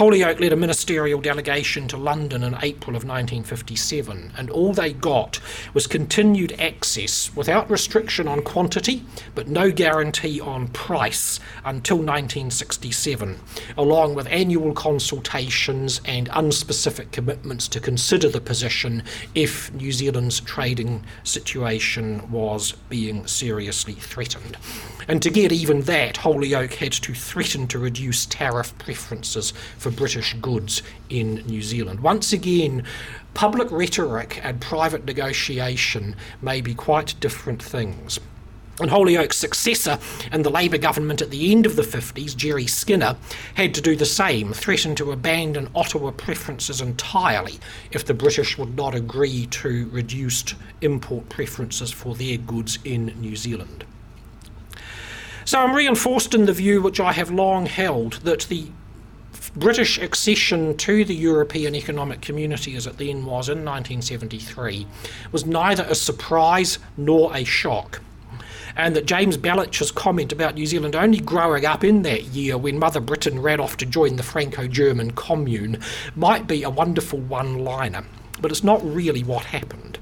Holyoake 0.00 0.40
led 0.40 0.54
a 0.54 0.56
ministerial 0.56 1.20
delegation 1.20 1.86
to 1.88 1.98
London 1.98 2.42
in 2.42 2.54
April 2.62 2.96
of 2.96 3.04
1957, 3.04 4.32
and 4.34 4.48
all 4.48 4.72
they 4.72 4.94
got 4.94 5.38
was 5.74 5.86
continued 5.86 6.58
access 6.58 7.30
without 7.36 7.68
restriction 7.68 8.26
on 8.26 8.40
quantity, 8.40 9.04
but 9.34 9.46
no 9.46 9.70
guarantee 9.70 10.40
on 10.40 10.68
price 10.68 11.38
until 11.66 11.98
1967, 11.98 13.40
along 13.76 14.14
with 14.14 14.26
annual 14.28 14.72
consultations 14.72 16.00
and 16.06 16.30
unspecific 16.30 17.12
commitments 17.12 17.68
to 17.68 17.78
consider 17.78 18.30
the 18.30 18.40
position 18.40 19.02
if 19.34 19.70
New 19.74 19.92
Zealand's 19.92 20.40
trading 20.40 21.04
situation 21.24 22.30
was 22.30 22.72
being 22.88 23.26
seriously 23.26 23.92
threatened. 23.92 24.56
And 25.08 25.20
to 25.22 25.28
get 25.28 25.52
even 25.52 25.82
that, 25.82 26.14
Holyoake 26.14 26.76
had 26.76 26.92
to 26.92 27.12
threaten 27.12 27.66
to 27.66 27.78
reduce 27.78 28.24
tariff 28.24 28.78
preferences 28.78 29.52
for 29.76 29.89
British 29.90 30.34
goods 30.34 30.82
in 31.08 31.36
New 31.46 31.62
Zealand. 31.62 32.00
Once 32.00 32.32
again, 32.32 32.84
public 33.34 33.70
rhetoric 33.70 34.40
and 34.42 34.60
private 34.60 35.04
negotiation 35.04 36.16
may 36.42 36.60
be 36.60 36.74
quite 36.74 37.14
different 37.20 37.62
things. 37.62 38.18
And 38.80 38.90
Holyoake's 38.90 39.36
successor 39.36 39.98
in 40.32 40.42
the 40.42 40.50
Labour 40.50 40.78
government 40.78 41.20
at 41.20 41.30
the 41.30 41.52
end 41.52 41.66
of 41.66 41.76
the 41.76 41.82
50s, 41.82 42.34
Jerry 42.34 42.66
Skinner, 42.66 43.16
had 43.54 43.74
to 43.74 43.82
do 43.82 43.94
the 43.94 44.06
same, 44.06 44.54
threaten 44.54 44.94
to 44.94 45.12
abandon 45.12 45.68
Ottawa 45.74 46.12
preferences 46.12 46.80
entirely 46.80 47.58
if 47.92 48.06
the 48.06 48.14
British 48.14 48.56
would 48.56 48.76
not 48.76 48.94
agree 48.94 49.46
to 49.46 49.88
reduced 49.90 50.54
import 50.80 51.28
preferences 51.28 51.92
for 51.92 52.14
their 52.14 52.38
goods 52.38 52.78
in 52.82 53.06
New 53.20 53.36
Zealand. 53.36 53.84
So 55.44 55.58
I'm 55.58 55.74
reinforced 55.74 56.34
in 56.34 56.46
the 56.46 56.52
view 56.52 56.80
which 56.80 57.00
I 57.00 57.12
have 57.12 57.30
long 57.30 57.66
held 57.66 58.14
that 58.22 58.42
the 58.42 58.68
British 59.56 59.98
accession 59.98 60.76
to 60.76 61.04
the 61.04 61.14
European 61.14 61.74
Economic 61.74 62.20
Community, 62.20 62.76
as 62.76 62.86
it 62.86 62.98
then 62.98 63.24
was 63.24 63.48
in 63.48 63.64
1973, 63.64 64.86
was 65.32 65.44
neither 65.44 65.82
a 65.84 65.94
surprise 65.94 66.78
nor 66.96 67.34
a 67.34 67.42
shock. 67.42 68.00
And 68.76 68.94
that 68.94 69.06
James 69.06 69.36
Belich's 69.36 69.90
comment 69.90 70.30
about 70.30 70.54
New 70.54 70.66
Zealand 70.66 70.94
only 70.94 71.18
growing 71.18 71.66
up 71.66 71.82
in 71.82 72.02
that 72.02 72.26
year 72.26 72.56
when 72.56 72.78
Mother 72.78 73.00
Britain 73.00 73.42
ran 73.42 73.58
off 73.58 73.76
to 73.78 73.86
join 73.86 74.14
the 74.14 74.22
Franco 74.22 74.68
German 74.68 75.10
Commune 75.10 75.80
might 76.14 76.46
be 76.46 76.62
a 76.62 76.70
wonderful 76.70 77.18
one 77.18 77.58
liner, 77.58 78.04
but 78.40 78.52
it's 78.52 78.62
not 78.64 78.80
really 78.84 79.24
what 79.24 79.46
happened. 79.46 79.98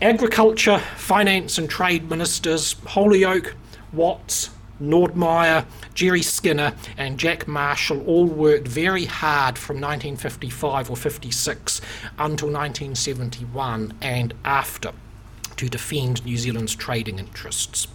Agriculture, 0.00 0.78
finance, 0.96 1.58
and 1.58 1.68
trade 1.68 2.08
ministers, 2.08 2.74
Holyoake, 2.74 3.52
Watts, 3.92 4.50
Nordmeyer, 4.80 5.66
Jerry 5.94 6.22
Skinner, 6.22 6.74
and 6.96 7.18
Jack 7.18 7.46
Marshall 7.46 8.04
all 8.06 8.26
worked 8.26 8.68
very 8.68 9.04
hard 9.04 9.58
from 9.58 9.76
1955 9.76 10.90
or 10.90 10.96
56 10.96 11.80
until 12.18 12.48
1971 12.48 13.94
and 14.00 14.34
after 14.44 14.92
to 15.56 15.68
defend 15.68 16.24
New 16.24 16.36
Zealand's 16.36 16.74
trading 16.74 17.18
interests. 17.18 17.86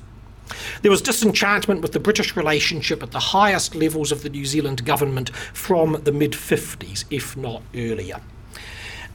There 0.81 0.91
was 0.91 1.01
disenchantment 1.01 1.81
with 1.81 1.91
the 1.91 1.99
British 1.99 2.35
relationship 2.35 3.03
at 3.03 3.11
the 3.11 3.19
highest 3.19 3.75
levels 3.75 4.11
of 4.11 4.23
the 4.23 4.29
New 4.29 4.45
Zealand 4.45 4.85
government 4.85 5.35
from 5.35 5.99
the 6.03 6.11
mid 6.11 6.31
50s, 6.31 7.03
if 7.09 7.35
not 7.35 7.61
earlier. 7.75 8.21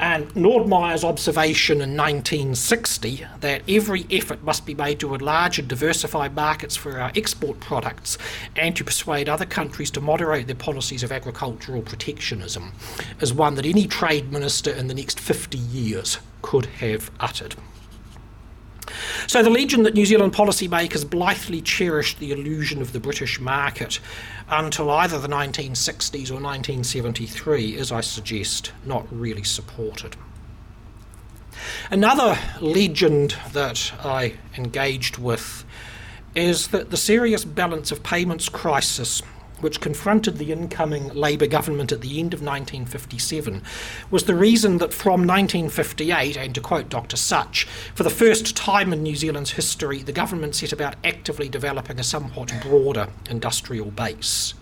And 0.03 0.29
Nordmeyer's 0.35 1.05
observation 1.05 1.77
in 1.81 1.97
1960 1.97 3.25
that 3.39 3.63
every 3.69 4.05
effort 4.11 4.43
must 4.43 4.67
be 4.67 4.75
made 4.75 4.99
to 4.99 5.15
enlarge 5.15 5.61
and 5.61 5.69
diversify 5.69 6.27
markets 6.27 6.75
for 6.75 6.99
our 6.99 7.13
export 7.15 7.61
products 7.61 8.19
and 8.57 8.75
to 8.75 8.83
persuade 8.83 9.29
other 9.29 9.47
countries 9.47 9.93
to 9.93 10.01
moderate 10.01 10.49
their 10.49 10.57
policies 10.57 11.05
of 11.05 11.13
agricultural 11.13 11.83
protectionism 11.83 12.73
is 13.21 13.33
one 13.33 13.55
that 13.55 13.65
any 13.65 13.87
trade 13.87 14.33
minister 14.33 14.73
in 14.73 14.89
the 14.89 14.95
next 14.95 15.21
50 15.21 15.57
years 15.57 16.19
could 16.43 16.67
have 16.67 17.13
uttered. 17.21 17.55
So 19.27 19.43
the 19.43 19.51
legend 19.51 19.87
that 19.87 19.95
New 19.95 20.07
Zealand 20.07 20.33
policymakers 20.33 21.09
blithely 21.09 21.61
cherished 21.61 22.19
the 22.19 22.33
illusion 22.33 22.81
of 22.81 22.93
the 22.93 23.01
British 23.01 23.41
market 23.41 24.01
until 24.49 24.91
either 24.91 25.19
the 25.19 25.29
1960s 25.29 26.31
or 26.31 26.41
1973 26.41 27.77
is, 27.77 27.93
I 27.93 28.01
suggest, 28.01 28.73
not 28.85 29.07
really 29.11 29.45
supported. 29.45 30.17
Another 31.91 32.39
legend 32.61 33.37
that 33.53 33.93
I 34.05 34.35
engaged 34.57 35.19
with 35.19 35.65
is 36.35 36.69
that 36.69 36.91
the 36.91 36.97
serious 36.97 37.45
balance 37.45 37.93
of 37.93 38.03
payments 38.03 38.49
crisis 38.49 39.23
which 39.63 39.81
confronted 39.81 40.37
the 40.37 40.53
incoming 40.53 41.09
Labour 41.09 41.47
government 41.47 41.91
at 41.91 42.03
the 42.03 42.21
end 42.21 42.35
of 42.35 42.41
1957, 42.41 43.63
was 44.11 44.25
the 44.25 44.35
reason 44.35 44.79
that 44.79 44.93
from 44.93 45.27
1958, 45.27 46.37
and 46.37 46.55
to 46.55 46.61
quote 46.61 46.89
Dr. 46.89 47.17
Sutch, 47.17 47.65
for 47.95 48.03
the 48.03 48.11
first 48.11 48.55
time 48.55 48.93
in 48.93 49.03
New 49.03 49.17
Zealand's 49.17 49.53
history, 49.53 50.03
the 50.03 50.13
government 50.13 50.55
set 50.55 50.73
about 50.73 50.97
actively 51.03 51.49
developing 51.49 51.99
a 51.99 52.05
somewhat 52.05 52.53
broader 52.63 53.09
industrial 53.31 53.91
base. 53.91 54.55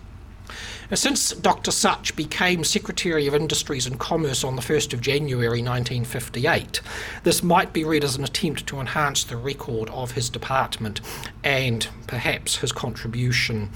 Since 0.93 1.31
Dr. 1.31 1.71
Sutch 1.71 2.17
became 2.17 2.65
Secretary 2.65 3.25
of 3.25 3.33
Industries 3.33 3.87
and 3.87 3.97
Commerce 3.97 4.43
on 4.43 4.57
the 4.57 4.61
1st 4.61 4.93
of 4.93 4.99
January 4.99 5.63
1958, 5.63 6.81
this 7.23 7.41
might 7.41 7.71
be 7.71 7.85
read 7.85 8.03
as 8.03 8.17
an 8.17 8.25
attempt 8.25 8.67
to 8.67 8.81
enhance 8.81 9.23
the 9.23 9.37
record 9.37 9.89
of 9.91 10.11
his 10.11 10.29
department 10.29 10.99
and 11.45 11.87
perhaps 12.07 12.57
his 12.57 12.73
contribution 12.73 13.69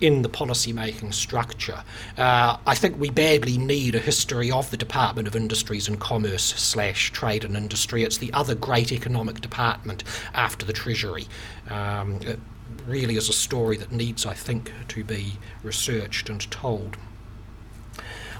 in 0.00 0.22
the 0.22 0.28
policy 0.28 0.72
making 0.72 1.12
structure. 1.12 1.84
Uh, 2.18 2.56
I 2.66 2.74
think 2.74 2.98
we 2.98 3.10
badly 3.10 3.58
need 3.58 3.94
a 3.94 3.98
history 3.98 4.50
of 4.50 4.70
the 4.70 4.76
Department 4.76 5.28
of 5.28 5.36
Industries 5.36 5.88
and 5.88 6.00
Commerce 6.00 6.44
slash 6.44 7.12
Trade 7.12 7.44
and 7.44 7.56
Industry. 7.56 8.02
It's 8.02 8.18
the 8.18 8.32
other 8.32 8.54
great 8.54 8.92
economic 8.92 9.40
department 9.40 10.04
after 10.34 10.66
the 10.66 10.72
Treasury. 10.72 11.26
Um, 11.70 12.20
it 12.22 12.40
really 12.86 13.16
is 13.16 13.28
a 13.28 13.32
story 13.32 13.76
that 13.76 13.92
needs, 13.92 14.26
I 14.26 14.34
think, 14.34 14.72
to 14.88 15.04
be 15.04 15.34
researched 15.62 16.28
and 16.28 16.50
told. 16.50 16.96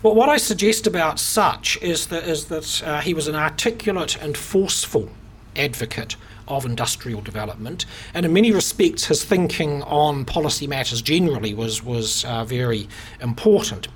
Well, 0.02 0.16
what 0.16 0.28
I 0.28 0.36
suggest 0.36 0.88
about 0.88 1.20
Sutch 1.20 1.80
is 1.80 2.08
that, 2.08 2.24
is 2.24 2.46
that 2.46 2.82
uh, 2.84 3.00
he 3.02 3.14
was 3.14 3.28
an 3.28 3.36
articulate 3.36 4.20
and 4.20 4.36
forceful 4.36 5.10
advocate 5.54 6.16
of 6.48 6.64
industrial 6.64 7.20
development. 7.20 7.86
And 8.14 8.26
in 8.26 8.32
many 8.32 8.52
respects, 8.52 9.06
his 9.06 9.24
thinking 9.24 9.82
on 9.82 10.24
policy 10.24 10.66
matters 10.66 11.02
generally 11.02 11.54
was, 11.54 11.82
was 11.82 12.24
uh, 12.24 12.44
very 12.44 12.88
important. 13.20 13.88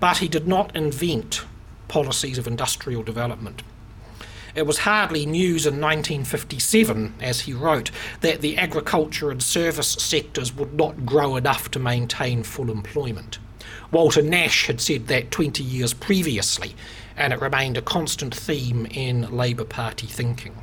But 0.00 0.18
he 0.18 0.28
did 0.28 0.46
not 0.46 0.74
invent 0.76 1.44
policies 1.88 2.38
of 2.38 2.46
industrial 2.46 3.02
development. 3.02 3.62
It 4.54 4.66
was 4.66 4.78
hardly 4.78 5.26
news 5.26 5.66
in 5.66 5.80
1957, 5.80 7.14
as 7.20 7.40
he 7.40 7.52
wrote, 7.52 7.90
that 8.20 8.40
the 8.40 8.56
agriculture 8.56 9.32
and 9.32 9.42
service 9.42 9.94
sectors 9.94 10.54
would 10.54 10.74
not 10.74 11.04
grow 11.04 11.34
enough 11.34 11.70
to 11.72 11.80
maintain 11.80 12.44
full 12.44 12.70
employment. 12.70 13.38
Walter 13.90 14.22
Nash 14.22 14.66
had 14.66 14.80
said 14.80 15.08
that 15.08 15.32
20 15.32 15.62
years 15.62 15.92
previously, 15.92 16.74
and 17.16 17.32
it 17.32 17.40
remained 17.40 17.76
a 17.76 17.82
constant 17.82 18.34
theme 18.34 18.86
in 18.86 19.36
Labour 19.36 19.64
Party 19.64 20.06
thinking. 20.06 20.54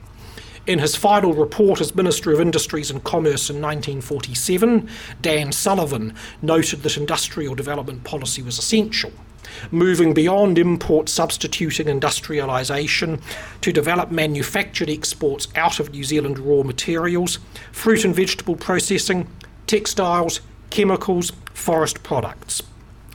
In 0.68 0.78
his 0.78 0.96
final 0.96 1.34
report 1.34 1.82
as 1.82 1.96
Minister 1.96 2.32
of 2.32 2.40
Industries 2.40 2.92
and 2.92 3.04
Commerce 3.04 3.50
in 3.50 3.56
1947, 3.56 4.88
Dan 5.20 5.52
Sullivan 5.52 6.14
noted 6.44 6.84
that 6.84 6.98
industrial 6.98 7.56
development 7.56 8.04
policy 8.04 8.44
was 8.44 8.60
essential, 8.60 9.12
moving 9.72 10.14
beyond 10.14 10.60
import 10.60 11.10
substituting 11.10 11.88
industrialisation 11.88 13.20
to 13.62 13.74
develop 13.74 14.12
manufactured 14.12 14.90
exports 14.90 15.48
out 15.56 15.80
of 15.80 15.90
New 15.90 16.04
Zealand 16.04 16.38
raw 16.38 16.62
materials, 16.62 17.40
fruit 17.72 18.06
and 18.06 18.16
vegetable 18.16 18.56
processing, 18.56 19.28
textiles, 19.66 20.42
chemicals, 20.70 21.32
forest 21.56 22.04
products. 22.04 22.62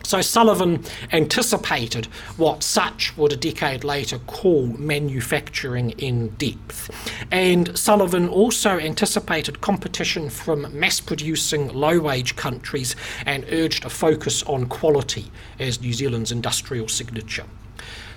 So 0.07 0.21
Sullivan 0.21 0.85
anticipated 1.13 2.07
what 2.37 2.63
Sutch 2.63 3.17
would 3.17 3.33
a 3.33 3.37
decade 3.37 3.83
later 3.83 4.21
call 4.21 4.69
manufacturing 4.69 5.91
in 5.99 6.29
depth. 6.37 6.93
And 7.33 7.77
Sullivan 7.77 8.29
also 8.29 8.79
anticipated 8.79 9.61
competition 9.63 10.31
from 10.31 10.79
mass 10.79 11.01
producing 11.01 11.73
low 11.75 11.99
wage 11.99 12.37
countries 12.37 12.95
and 13.27 13.45
urged 13.51 13.85
a 13.85 13.91
focus 13.91 14.45
on 14.45 14.67
quality 14.67 15.33
as 15.59 15.81
New 15.81 15.93
Zealand's 15.93 16.31
industrial 16.31 16.87
signature. 16.87 17.47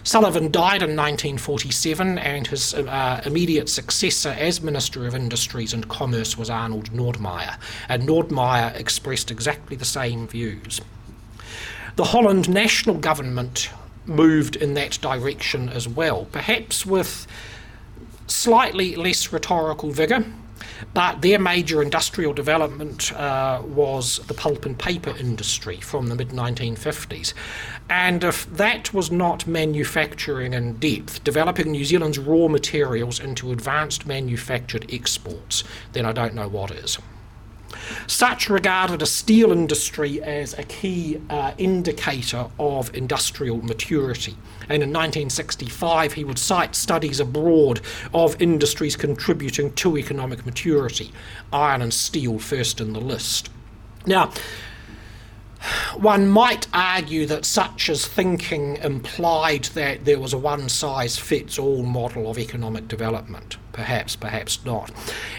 Sullivan 0.04 0.52
died 0.52 0.84
in 0.84 0.96
1947, 0.96 2.20
and 2.20 2.46
his 2.46 2.76
uh, 2.76 3.22
immediate 3.26 3.68
successor 3.68 4.30
as 4.30 4.62
Minister 4.62 5.08
of 5.08 5.16
Industries 5.16 5.74
and 5.74 5.88
Commerce 5.90 6.38
was 6.38 6.52
Arnold 6.52 6.92
Nordmeyer. 6.92 7.58
And 7.90 8.08
Nordmeyer 8.08 8.76
expressed 8.76 9.32
exactly 9.32 9.76
the 9.76 9.86
same 9.86 10.28
views. 10.28 10.80
The 11.96 12.06
Holland 12.06 12.50
national 12.50 12.96
government 12.96 13.70
moved 14.06 14.56
in 14.56 14.74
that 14.74 15.00
direction 15.02 15.70
as 15.70 15.88
well, 15.88 16.26
perhaps 16.32 16.86
with 16.86 17.28
slightly 18.28 18.96
less 18.96 19.32
rhetorical 19.32 19.92
vigour, 19.92 20.26
But 20.94 21.22
their 21.22 21.40
major 21.40 21.82
industrial 21.82 22.34
development 22.34 23.12
uh, 23.14 23.62
was 23.66 24.20
the 24.28 24.34
pulp 24.34 24.66
and 24.66 24.78
paper 24.78 25.16
industry 25.18 25.78
from 25.78 26.08
the 26.08 26.16
mid 26.16 26.30
1950s. 26.30 27.34
And 27.90 28.24
if 28.24 28.46
that 28.56 28.94
was 28.94 29.12
not 29.12 29.48
manufacturing 29.48 30.54
in 30.54 30.78
depth, 30.78 31.24
developing 31.24 31.72
New 31.72 31.86
Zealand's 31.86 32.20
raw 32.20 32.48
materials 32.48 33.20
into 33.20 33.52
advanced 33.52 34.06
manufactured 34.06 34.92
exports, 34.92 35.64
then 35.94 36.06
I 36.06 36.12
don't 36.12 36.36
know 36.36 36.48
what 36.48 36.72
is. 36.72 36.98
Sutch 38.08 38.50
regarded 38.50 39.02
a 39.02 39.06
steel 39.06 39.52
industry 39.52 40.22
as 40.22 40.58
a 40.58 40.64
key 40.64 41.22
uh, 41.30 41.54
indicator 41.58 42.50
of 42.60 42.94
industrial 42.96 43.58
maturity. 43.62 44.36
And 44.64 44.84
in 44.84 44.90
1965, 44.90 46.14
he 46.14 46.24
would 46.24 46.38
cite 46.38 46.76
studies 46.76 47.20
abroad 47.20 47.82
of 48.14 48.40
industries 48.42 48.96
contributing 48.96 49.74
to 49.74 49.98
economic 49.98 50.46
maturity, 50.46 51.12
iron 51.52 51.82
and 51.82 51.94
steel 51.94 52.40
first 52.40 52.80
in 52.80 52.94
the 52.94 53.02
list. 53.02 53.50
Now, 54.06 54.32
one 55.96 56.28
might 56.28 56.68
argue 56.74 57.26
that 57.26 57.46
Sutch's 57.46 58.08
thinking 58.08 58.78
implied 58.78 59.66
that 59.66 60.06
there 60.06 60.20
was 60.20 60.34
a 60.34 60.38
one 60.38 60.70
size 60.70 61.18
fits 61.18 61.60
all 61.60 61.84
model 61.84 62.30
of 62.30 62.38
economic 62.38 62.88
development. 62.88 63.58
Perhaps, 63.72 64.16
perhaps 64.16 64.66
not. 64.66 64.92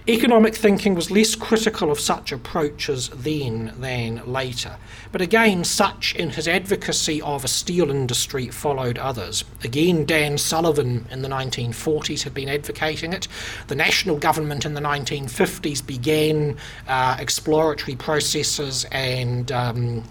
Economic 0.09 0.55
thinking 0.55 0.95
was 0.95 1.11
less 1.11 1.35
critical 1.35 1.91
of 1.91 1.99
such 1.99 2.33
approaches 2.33 3.09
then 3.11 3.75
than 3.79 4.23
later. 4.31 4.77
But 5.13 5.21
again, 5.21 5.65
Sutch 5.65 6.15
in 6.15 6.31
his 6.31 6.47
advocacy 6.47 7.21
of 7.23 7.45
a 7.45 7.49
steel 7.49 7.91
industry 7.91 8.49
followed 8.49 8.99
others. 8.99 9.45
Again, 9.65 10.05
Dan 10.05 10.39
Sullivan 10.39 11.07
in 11.11 11.23
the 11.23 11.29
1940s 11.29 12.23
had 12.23 12.33
been 12.33 12.49
advocating 12.49 13.13
it. 13.13 13.27
The 13.67 13.75
national 13.75 14.17
government 14.17 14.65
in 14.65 14.75
the 14.75 14.81
1950s 14.81 15.85
began 15.85 16.57
uh, 16.87 17.17
exploratory 17.19 17.97
processes 17.97 18.87
and 18.93 19.51
um, 19.51 20.05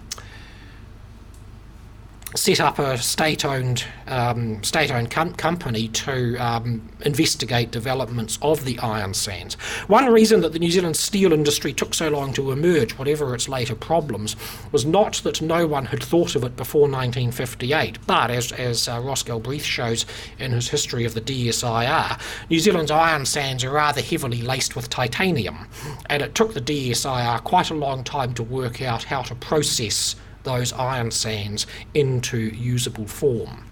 set 2.36 2.60
up 2.60 2.78
a 2.78 2.96
state-owned 2.96 3.84
um, 4.06 4.62
state-owned 4.62 5.10
com- 5.10 5.34
company 5.34 5.88
to 5.88 6.36
um, 6.36 6.88
investigate 7.02 7.70
developments 7.70 8.38
of 8.40 8.64
the 8.64 8.78
iron 8.78 9.14
sands. 9.14 9.54
One 9.88 10.06
reason 10.12 10.40
that 10.42 10.52
the 10.52 10.58
New 10.58 10.70
Zealand 10.70 10.96
steel 10.96 11.32
industry 11.32 11.72
took 11.72 11.92
so 11.94 12.08
long 12.08 12.32
to 12.34 12.52
emerge, 12.52 12.92
whatever 12.92 13.34
its 13.34 13.48
later 13.48 13.74
problems, 13.74 14.36
was 14.70 14.84
not 14.84 15.14
that 15.24 15.42
no 15.42 15.66
one 15.66 15.86
had 15.86 16.02
thought 16.02 16.36
of 16.36 16.44
it 16.44 16.56
before 16.56 16.82
1958, 16.82 17.98
but 18.06 18.30
as 18.30 18.52
as 18.52 18.88
uh, 18.88 19.00
Ross 19.00 19.22
Galbreath 19.22 19.62
shows 19.62 20.06
in 20.38 20.52
his 20.52 20.68
history 20.68 21.04
of 21.04 21.14
the 21.14 21.20
DSIR, 21.20 22.20
New 22.48 22.60
Zealand's 22.60 22.90
iron 22.90 23.26
sands 23.26 23.64
are 23.64 23.72
rather 23.72 24.00
heavily 24.00 24.42
laced 24.42 24.76
with 24.76 24.88
titanium, 24.88 25.66
and 26.06 26.22
it 26.22 26.34
took 26.34 26.54
the 26.54 26.60
DSIR 26.60 27.42
quite 27.44 27.70
a 27.70 27.74
long 27.74 28.04
time 28.04 28.34
to 28.34 28.42
work 28.42 28.82
out 28.82 29.04
how 29.04 29.22
to 29.22 29.34
process 29.34 30.14
those 30.42 30.72
iron 30.72 31.10
sands 31.10 31.66
into 31.94 32.38
usable 32.38 33.06
form. 33.06 33.64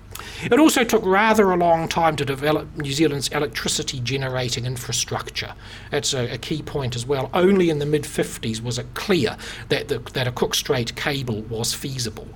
It 0.42 0.58
also 0.58 0.84
took 0.84 1.04
rather 1.04 1.50
a 1.50 1.56
long 1.56 1.88
time 1.88 2.16
to 2.16 2.24
develop 2.24 2.76
New 2.76 2.92
Zealand's 2.92 3.28
electricity 3.28 4.00
generating 4.00 4.64
infrastructure. 4.66 5.54
That's 5.90 6.12
a, 6.12 6.34
a 6.34 6.38
key 6.38 6.62
point 6.62 6.96
as 6.96 7.06
well. 7.06 7.30
Only 7.32 7.70
in 7.70 7.78
the 7.78 7.86
mid 7.86 8.02
50s 8.02 8.60
was 8.62 8.78
it 8.78 8.94
clear 8.94 9.36
that, 9.68 9.88
the, 9.88 9.98
that 10.14 10.26
a 10.26 10.32
Cook 10.32 10.54
Strait 10.54 10.94
cable 10.96 11.42
was 11.42 11.74
feasible. 11.74 12.28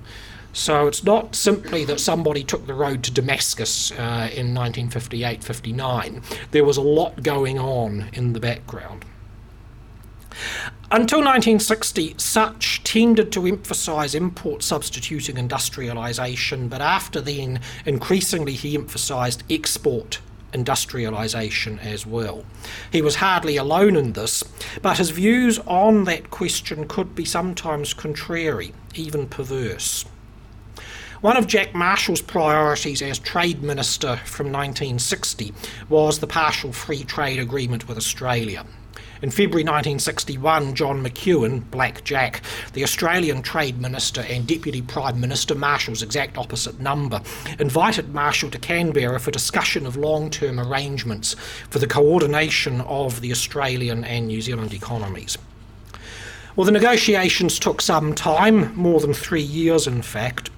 So 0.53 0.85
it's 0.85 1.03
not 1.03 1.35
simply 1.35 1.83
that 1.85 1.99
somebody 1.99 2.43
took 2.43 2.67
the 2.67 2.75
road 2.75 3.03
to 3.05 3.11
Damascus 3.11 3.91
uh, 3.91 4.29
in 4.31 4.53
1958 4.53 5.43
59. 5.43 6.21
There 6.51 6.63
was 6.63 6.77
a 6.77 6.81
lot 6.81 7.23
going 7.23 7.57
on 7.57 8.09
in 8.13 8.33
the 8.33 8.39
background. 8.39 9.03
Until 10.93 11.21
1960, 11.21 12.13
Sutch 12.19 12.83
tended 12.83 13.31
to 13.31 13.47
emphasise 13.47 14.13
import 14.13 14.61
substituting 14.61 15.37
industrialisation, 15.37 16.69
but 16.69 16.81
after 16.81 17.19
then, 17.19 17.61
increasingly 17.83 18.53
he 18.53 18.75
emphasised 18.75 19.41
export 19.49 20.19
industrialisation 20.51 21.83
as 21.83 22.05
well. 22.05 22.45
He 22.91 23.01
was 23.01 23.15
hardly 23.15 23.57
alone 23.57 23.95
in 23.95 24.13
this, 24.13 24.43
but 24.83 24.99
his 24.99 25.09
views 25.09 25.57
on 25.65 26.03
that 26.03 26.29
question 26.29 26.87
could 26.87 27.15
be 27.15 27.25
sometimes 27.25 27.95
contrary, 27.95 28.71
even 28.93 29.27
perverse. 29.27 30.05
One 31.21 31.37
of 31.37 31.47
Jack 31.47 31.73
Marshall's 31.73 32.21
priorities 32.21 33.01
as 33.01 33.17
Trade 33.17 33.63
Minister 33.63 34.17
from 34.17 34.51
1960 34.51 35.55
was 35.89 36.19
the 36.19 36.27
partial 36.27 36.71
free 36.71 37.03
trade 37.03 37.39
agreement 37.39 37.87
with 37.87 37.97
Australia. 37.97 38.63
In 39.23 39.31
February 39.31 39.63
1961, 39.63 40.75
John 40.75 41.01
McEwen, 41.01 41.63
Black 41.71 42.03
Jack, 42.03 42.41
the 42.73 42.83
Australian 42.83 43.41
Trade 43.41 43.79
Minister 43.79 44.19
and 44.19 44.45
Deputy 44.45 44.81
Prime 44.81 45.17
Minister, 45.21 45.55
Marshall's 45.55 46.01
exact 46.01 46.37
opposite 46.37 46.81
number, 46.81 47.21
invited 47.57 48.13
Marshall 48.13 48.51
to 48.51 48.59
Canberra 48.59 49.21
for 49.21 49.31
discussion 49.31 49.85
of 49.85 49.95
long 49.95 50.29
term 50.29 50.59
arrangements 50.59 51.37
for 51.69 51.79
the 51.79 51.87
coordination 51.87 52.81
of 52.81 53.21
the 53.21 53.31
Australian 53.31 54.03
and 54.03 54.27
New 54.27 54.41
Zealand 54.41 54.73
economies. 54.73 55.37
Well, 56.57 56.65
the 56.65 56.73
negotiations 56.73 57.59
took 57.59 57.79
some 57.81 58.13
time, 58.13 58.75
more 58.75 58.99
than 58.99 59.13
three 59.13 59.41
years 59.41 59.87
in 59.87 60.01
fact. 60.01 60.49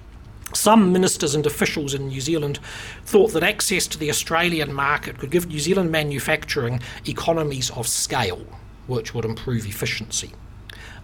Some 0.56 0.90
ministers 0.90 1.34
and 1.34 1.44
officials 1.46 1.92
in 1.92 2.08
New 2.08 2.20
Zealand 2.20 2.58
thought 3.04 3.32
that 3.32 3.42
access 3.42 3.86
to 3.88 3.98
the 3.98 4.08
Australian 4.08 4.72
market 4.72 5.18
could 5.18 5.30
give 5.30 5.46
New 5.46 5.60
Zealand 5.60 5.92
manufacturing 5.92 6.80
economies 7.06 7.70
of 7.70 7.86
scale, 7.86 8.44
which 8.86 9.14
would 9.14 9.26
improve 9.26 9.66
efficiency. 9.66 10.32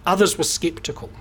Others 0.07 0.39
were 0.39 0.43
sceptical. 0.43 1.11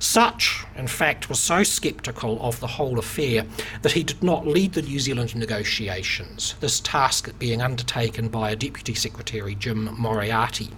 Sutch, 0.00 0.64
in 0.76 0.88
fact, 0.88 1.28
was 1.28 1.38
so 1.38 1.62
sceptical 1.62 2.42
of 2.42 2.58
the 2.58 2.66
whole 2.66 2.98
affair 2.98 3.46
that 3.82 3.92
he 3.92 4.02
did 4.02 4.22
not 4.22 4.46
lead 4.46 4.72
the 4.72 4.82
New 4.82 4.98
Zealand 4.98 5.34
negotiations, 5.36 6.56
this 6.60 6.80
task 6.80 7.32
being 7.38 7.62
undertaken 7.62 8.28
by 8.28 8.50
a 8.50 8.56
Deputy 8.56 8.94
Secretary, 8.94 9.54
Jim 9.54 9.94
Moriarty. 9.96 10.70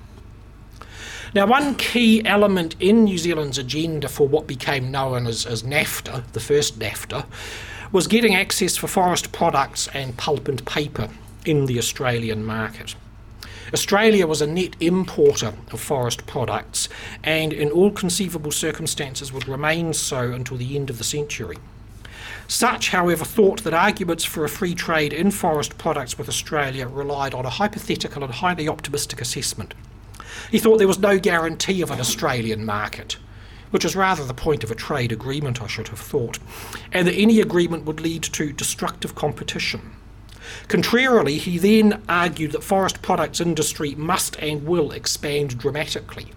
Now, 1.33 1.47
one 1.47 1.77
key 1.77 2.25
element 2.25 2.75
in 2.81 3.05
New 3.05 3.17
Zealand's 3.17 3.57
agenda 3.57 4.09
for 4.09 4.27
what 4.27 4.49
became 4.49 4.91
known 4.91 5.29
as, 5.29 5.47
as 5.47 5.63
NAFTA, 5.63 6.25
the 6.33 6.41
first 6.41 6.81
NAFTA, 6.81 7.25
was 7.93 8.09
getting 8.09 8.35
access 8.35 8.77
for 8.77 8.89
forest 8.89 9.31
products 9.31 9.87
and 9.95 10.17
pulp 10.17 10.49
and 10.49 10.65
paper 10.67 11.09
in 11.47 11.67
the 11.67 11.79
Australian 11.79 12.45
market. 12.45 12.97
Australia 13.73 14.27
was 14.27 14.43
a 14.43 14.47
net 14.47 14.75
importer 14.81 15.55
of 15.71 15.81
forest 15.81 16.27
products 16.27 16.89
and, 17.23 17.53
in 17.53 17.71
all 17.71 17.93
conceivable 17.93 18.51
circumstances, 18.51 19.33
would 19.33 19.47
remain 19.47 19.93
so 19.93 20.33
until 20.33 20.57
the 20.57 20.75
end 20.75 20.91
of 20.91 20.99
the 20.99 21.05
century. 21.05 21.59
Sutch, 22.49 22.91
however, 22.91 23.25
thought 23.25 23.63
that 23.63 23.73
arguments 23.73 24.25
for 24.25 24.45
a 24.45 24.49
free 24.49 24.75
trade 24.75 25.13
in 25.13 25.31
forest 25.31 25.79
products 25.79 26.19
with 26.19 26.29
Australia 26.29 26.89
relied 26.89 27.35
on 27.35 27.47
a 27.47 27.51
hypothetical 27.51 28.25
and 28.25 28.35
highly 28.35 28.67
optimistic 28.67 29.21
assessment 29.21 29.75
he 30.51 30.59
thought 30.59 30.79
there 30.79 30.89
was 30.89 30.99
no 30.99 31.19
guarantee 31.19 31.83
of 31.83 31.91
an 31.91 32.01
Australian 32.01 32.65
market, 32.65 33.17
which 33.71 33.85
is 33.85 33.97
rather 33.97 34.25
the 34.25 34.35
point 34.35 34.65
of 34.65 34.71
a 34.71 34.75
trade 34.75 35.13
agreement, 35.13 35.63
I 35.63 35.67
should 35.67 35.89
have 35.89 35.99
thought, 35.99 36.39
and 36.93 37.07
that 37.07 37.15
any 37.15 37.41
agreement 37.41 37.85
would 37.85 38.01
lead 38.01 38.23
to 38.25 38.53
destructive 38.53 39.15
competition. 39.15 39.93
Contrarily, 40.69 41.39
he 41.39 41.59
then 41.59 42.03
argued 42.09 42.53
that 42.53 42.65
forest 42.65 43.03
products 43.03 43.41
industry 43.41 43.95
must 43.95 44.37
and 44.37 44.67
will 44.67 44.91
expand 44.91 45.59
dramatically. 45.59 46.33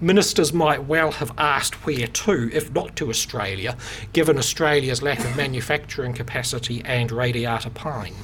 Ministers 0.00 0.52
might 0.52 0.84
well 0.84 1.12
have 1.12 1.32
asked 1.38 1.86
where 1.86 2.06
to, 2.06 2.50
if 2.52 2.72
not 2.72 2.96
to 2.96 3.08
Australia, 3.08 3.76
given 4.12 4.36
Australia's 4.36 5.02
lack 5.02 5.20
of 5.20 5.36
manufacturing 5.36 6.12
capacity 6.12 6.82
and 6.84 7.10
radiata 7.10 7.70
pine. 7.70 8.14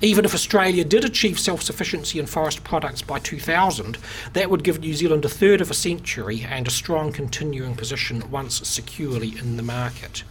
Even 0.00 0.24
if 0.24 0.34
Australia 0.34 0.84
did 0.84 1.04
achieve 1.04 1.38
self 1.38 1.62
sufficiency 1.62 2.18
in 2.18 2.26
forest 2.26 2.64
products 2.64 3.02
by 3.02 3.18
2000, 3.18 3.98
that 4.32 4.50
would 4.50 4.64
give 4.64 4.80
New 4.80 4.94
Zealand 4.94 5.24
a 5.24 5.28
third 5.28 5.60
of 5.60 5.70
a 5.70 5.74
century 5.74 6.46
and 6.48 6.66
a 6.66 6.70
strong 6.70 7.12
continuing 7.12 7.74
position 7.74 8.30
once 8.30 8.66
securely 8.66 9.38
in 9.38 9.56
the 9.56 9.62
market. 9.62 10.24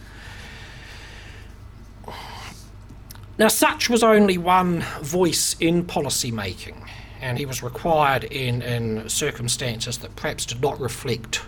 Now, 3.38 3.48
Sutch 3.48 3.88
was 3.88 4.02
only 4.02 4.36
one 4.36 4.84
voice 5.00 5.56
in 5.58 5.84
policy 5.84 6.30
making, 6.30 6.84
and 7.20 7.38
he 7.38 7.46
was 7.46 7.62
required 7.62 8.24
in, 8.24 8.62
in 8.62 9.08
circumstances 9.08 9.98
that 9.98 10.14
perhaps 10.16 10.44
did 10.44 10.60
not 10.60 10.78
reflect 10.78 11.42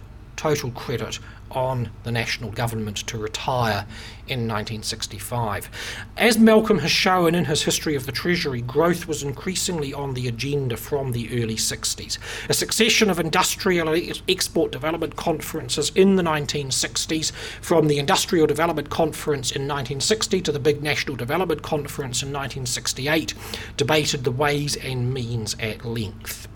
total 0.44 0.70
credit 0.72 1.18
on 1.52 1.88
the 2.02 2.12
national 2.12 2.50
government 2.50 2.98
to 2.98 3.16
retire 3.16 3.86
in 4.28 4.40
1965. 4.40 5.70
As 6.18 6.38
Malcolm 6.38 6.80
has 6.80 6.90
shown 6.90 7.34
in 7.34 7.46
his 7.46 7.62
History 7.62 7.94
of 7.94 8.04
the 8.04 8.12
Treasury, 8.12 8.60
growth 8.60 9.08
was 9.08 9.22
increasingly 9.22 9.94
on 9.94 10.12
the 10.12 10.28
agenda 10.28 10.76
from 10.76 11.12
the 11.12 11.42
early 11.42 11.56
60s. 11.56 12.18
A 12.50 12.52
succession 12.52 13.08
of 13.08 13.18
industrial 13.18 13.88
export 14.28 14.70
development 14.70 15.16
conferences 15.16 15.90
in 15.94 16.16
the 16.16 16.22
1960s, 16.22 17.32
from 17.62 17.88
the 17.88 17.98
Industrial 17.98 18.46
Development 18.46 18.90
Conference 18.90 19.50
in 19.50 19.62
1960 19.62 20.42
to 20.42 20.52
the 20.52 20.58
Big 20.58 20.82
National 20.82 21.16
Development 21.16 21.62
Conference 21.62 22.22
in 22.22 22.28
1968, 22.28 23.32
debated 23.78 24.24
the 24.24 24.30
ways 24.30 24.76
and 24.76 25.14
means 25.14 25.56
at 25.58 25.86
length. 25.86 26.48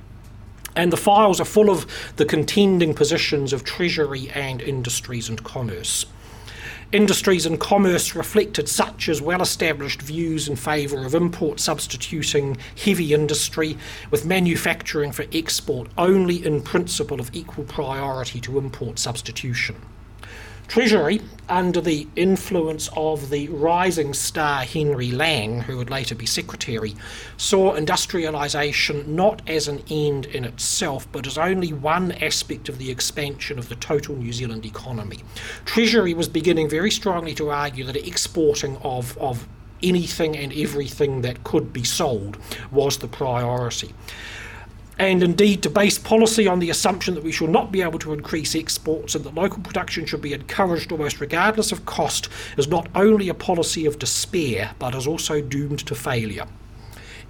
And 0.79 0.93
the 0.93 0.97
files 0.97 1.41
are 1.41 1.45
full 1.45 1.71
of 1.71 1.89
the 2.15 2.25
contending 2.25 2.95
positions 2.95 3.53
of 3.53 3.65
Treasury 3.65 4.31
and 4.31 4.63
Industries 4.63 5.29
and 5.29 5.43
Commerce. 5.43 6.07
Industries 6.93 7.47
and 7.47 7.59
Commerce 7.59 8.15
reflected 8.15 8.69
Sutch's 8.69 9.21
well 9.21 9.43
established 9.43 10.01
views 10.01 10.47
in 10.47 10.55
favour 10.55 11.05
of 11.05 11.17
import 11.17 11.59
substituting 11.59 12.59
heavy 12.81 13.13
industry, 13.13 13.77
with 14.13 14.25
manufacturing 14.25 15.11
for 15.11 15.25
export 15.33 15.89
only 15.99 16.47
in 16.47 16.63
principle 16.63 17.19
of 17.19 17.35
equal 17.35 17.65
priority 17.65 18.41
to 18.43 18.57
import 18.57 19.01
substitution. 19.01 19.75
Treasury, 20.69 21.23
under 21.49 21.81
the 21.81 22.07
influence 22.15 22.91
of 22.95 23.31
the 23.31 23.49
rising 23.49 24.13
star 24.13 24.65
Henry 24.65 25.11
Lang, 25.11 25.63
who 25.63 25.79
would 25.79 25.89
later 25.89 26.15
be 26.15 26.27
secretary, 26.27 26.95
saw 27.39 27.75
industrialisation 27.75 29.07
not 29.07 29.41
as 29.49 29.67
an 29.67 29.83
end 29.91 30.27
in 30.27 30.45
itself, 30.45 31.11
but 31.11 31.27
as 31.27 31.39
only 31.39 31.73
one 31.73 32.13
aspect 32.13 32.69
of 32.69 32.77
the 32.77 32.91
expansion 32.91 33.59
of 33.59 33.71
the 33.71 33.77
total 33.77 34.15
New 34.15 34.31
Zealand 34.31 34.67
economy. 34.67 35.21
Treasury 35.65 36.13
was 36.13 36.29
beginning 36.29 36.69
very 36.69 36.91
strongly 36.91 37.35
to 37.37 37.49
argue 37.49 37.85
that 37.85 37.97
exporting 38.07 38.77
of, 38.83 39.17
of 39.17 39.49
anything 39.83 40.37
and 40.37 40.53
everything 40.53 41.23
that 41.23 41.45
could 41.45 41.73
be 41.73 41.83
sold 41.83 42.37
was 42.71 42.99
the 42.99 43.09
priority 43.09 43.95
and 44.99 45.23
indeed 45.23 45.63
to 45.63 45.71
base 45.71 45.99
policy 45.99 46.49
on 46.49 46.59
the 46.59 46.71
assumption 46.71 47.15
that 47.15 47.23
we 47.23 47.31
shall 47.33 47.47
not 47.47 47.71
be 47.71 47.83
able 47.83 47.99
to 48.01 48.13
increase 48.13 48.55
exports 48.55 49.15
and 49.15 49.25
that 49.25 49.35
local 49.35 49.63
production 49.63 50.05
should 50.05 50.21
be 50.21 50.33
encouraged 50.33 50.91
almost 50.91 51.21
regardless 51.21 51.71
of 51.71 51.87
cost 51.87 52.29
is 52.57 52.67
not 52.67 52.89
only 52.95 53.29
a 53.29 53.35
policy 53.35 53.87
of 53.87 53.99
despair 53.99 54.75
but 54.79 54.95
is 54.95 55.07
also 55.07 55.41
doomed 55.41 55.79
to 55.87 55.95
failure. 55.95 56.47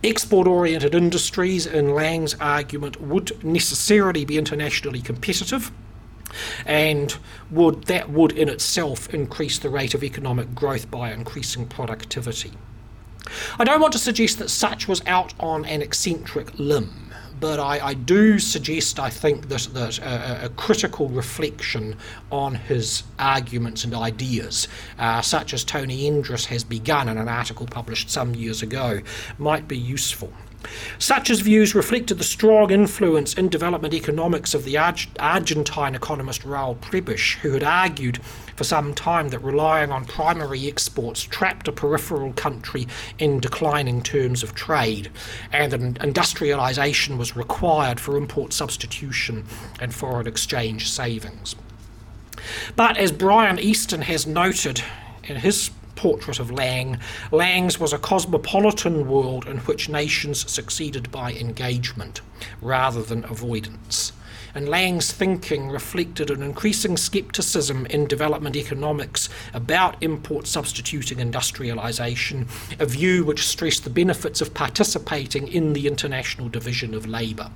Export 0.04 0.46
oriented 0.46 0.94
industries, 0.94 1.66
in 1.66 1.92
Lang's 1.92 2.34
argument, 2.34 3.00
would 3.00 3.44
necessarily 3.44 4.24
be 4.24 4.38
internationally 4.38 5.00
competitive 5.00 5.72
and 6.64 7.16
would 7.50 7.84
that 7.84 8.08
would 8.08 8.30
in 8.32 8.48
itself 8.48 9.12
increase 9.12 9.58
the 9.58 9.68
rate 9.68 9.94
of 9.94 10.04
economic 10.04 10.54
growth 10.54 10.88
by 10.90 11.12
increasing 11.12 11.66
productivity. 11.66 12.52
I 13.58 13.64
don't 13.64 13.80
want 13.80 13.92
to 13.92 13.98
suggest 13.98 14.38
that 14.38 14.50
Sutch 14.50 14.86
was 14.86 15.02
out 15.06 15.34
on 15.40 15.64
an 15.64 15.82
eccentric 15.82 16.56
limb 16.58 17.07
but 17.40 17.58
I, 17.60 17.88
I, 17.88 17.94
do 17.94 18.38
suggest, 18.38 18.98
I 18.98 19.10
think, 19.10 19.48
that, 19.48 19.68
that 19.74 19.98
a, 19.98 20.46
a 20.46 20.48
critical 20.50 21.08
reflection 21.08 21.96
on 22.30 22.54
his 22.54 23.02
arguments 23.18 23.84
and 23.84 23.94
ideas, 23.94 24.68
uh, 24.98 25.20
such 25.20 25.54
as 25.54 25.64
Tony 25.64 26.10
Endres 26.10 26.46
has 26.46 26.64
begun 26.64 27.08
in 27.08 27.18
an 27.18 27.28
article 27.28 27.66
published 27.66 28.10
some 28.10 28.34
years 28.34 28.62
ago, 28.62 29.00
might 29.38 29.68
be 29.68 29.78
useful. 29.78 30.32
Sutch's 30.98 31.40
views 31.40 31.74
reflected 31.74 32.18
the 32.18 32.24
strong 32.24 32.70
influence 32.70 33.34
in 33.34 33.48
development 33.48 33.94
economics 33.94 34.54
of 34.54 34.64
the 34.64 34.76
Argentine 34.76 35.94
economist 35.94 36.42
Raul 36.42 36.76
Prebisch, 36.78 37.36
who 37.36 37.52
had 37.52 37.62
argued 37.62 38.18
for 38.58 38.64
some 38.64 38.92
time 38.92 39.28
that 39.28 39.38
relying 39.38 39.92
on 39.92 40.04
primary 40.04 40.66
exports 40.66 41.22
trapped 41.22 41.68
a 41.68 41.72
peripheral 41.72 42.32
country 42.32 42.88
in 43.20 43.38
declining 43.38 44.02
terms 44.02 44.42
of 44.42 44.52
trade, 44.52 45.08
and 45.52 45.70
that 45.70 45.80
industrialisation 45.80 47.16
was 47.16 47.36
required 47.36 48.00
for 48.00 48.16
import 48.16 48.52
substitution 48.52 49.44
and 49.80 49.94
foreign 49.94 50.26
exchange 50.26 50.90
savings. 50.90 51.54
But 52.74 52.96
as 52.96 53.12
Brian 53.12 53.60
Easton 53.60 54.02
has 54.02 54.26
noted 54.26 54.82
in 55.22 55.36
his 55.36 55.70
portrait 55.94 56.40
of 56.40 56.50
Lang, 56.50 56.98
Lang's 57.30 57.78
was 57.78 57.92
a 57.92 57.98
cosmopolitan 57.98 59.06
world 59.06 59.46
in 59.46 59.58
which 59.58 59.88
nations 59.88 60.50
succeeded 60.50 61.12
by 61.12 61.32
engagement 61.32 62.22
rather 62.60 63.02
than 63.02 63.22
avoidance 63.26 64.07
and 64.54 64.68
Lang's 64.68 65.12
thinking 65.12 65.68
reflected 65.68 66.30
an 66.30 66.42
increasing 66.42 66.96
scepticism 66.96 67.86
in 67.86 68.06
development 68.06 68.56
economics 68.56 69.28
about 69.54 70.02
import 70.02 70.46
substituting 70.46 71.18
industrialisation, 71.18 72.46
a 72.80 72.86
view 72.86 73.24
which 73.24 73.46
stressed 73.46 73.84
the 73.84 73.90
benefits 73.90 74.40
of 74.40 74.54
participating 74.54 75.48
in 75.48 75.72
the 75.72 75.86
international 75.86 76.48
division 76.48 76.94
of 76.94 77.06
labour. 77.06 77.50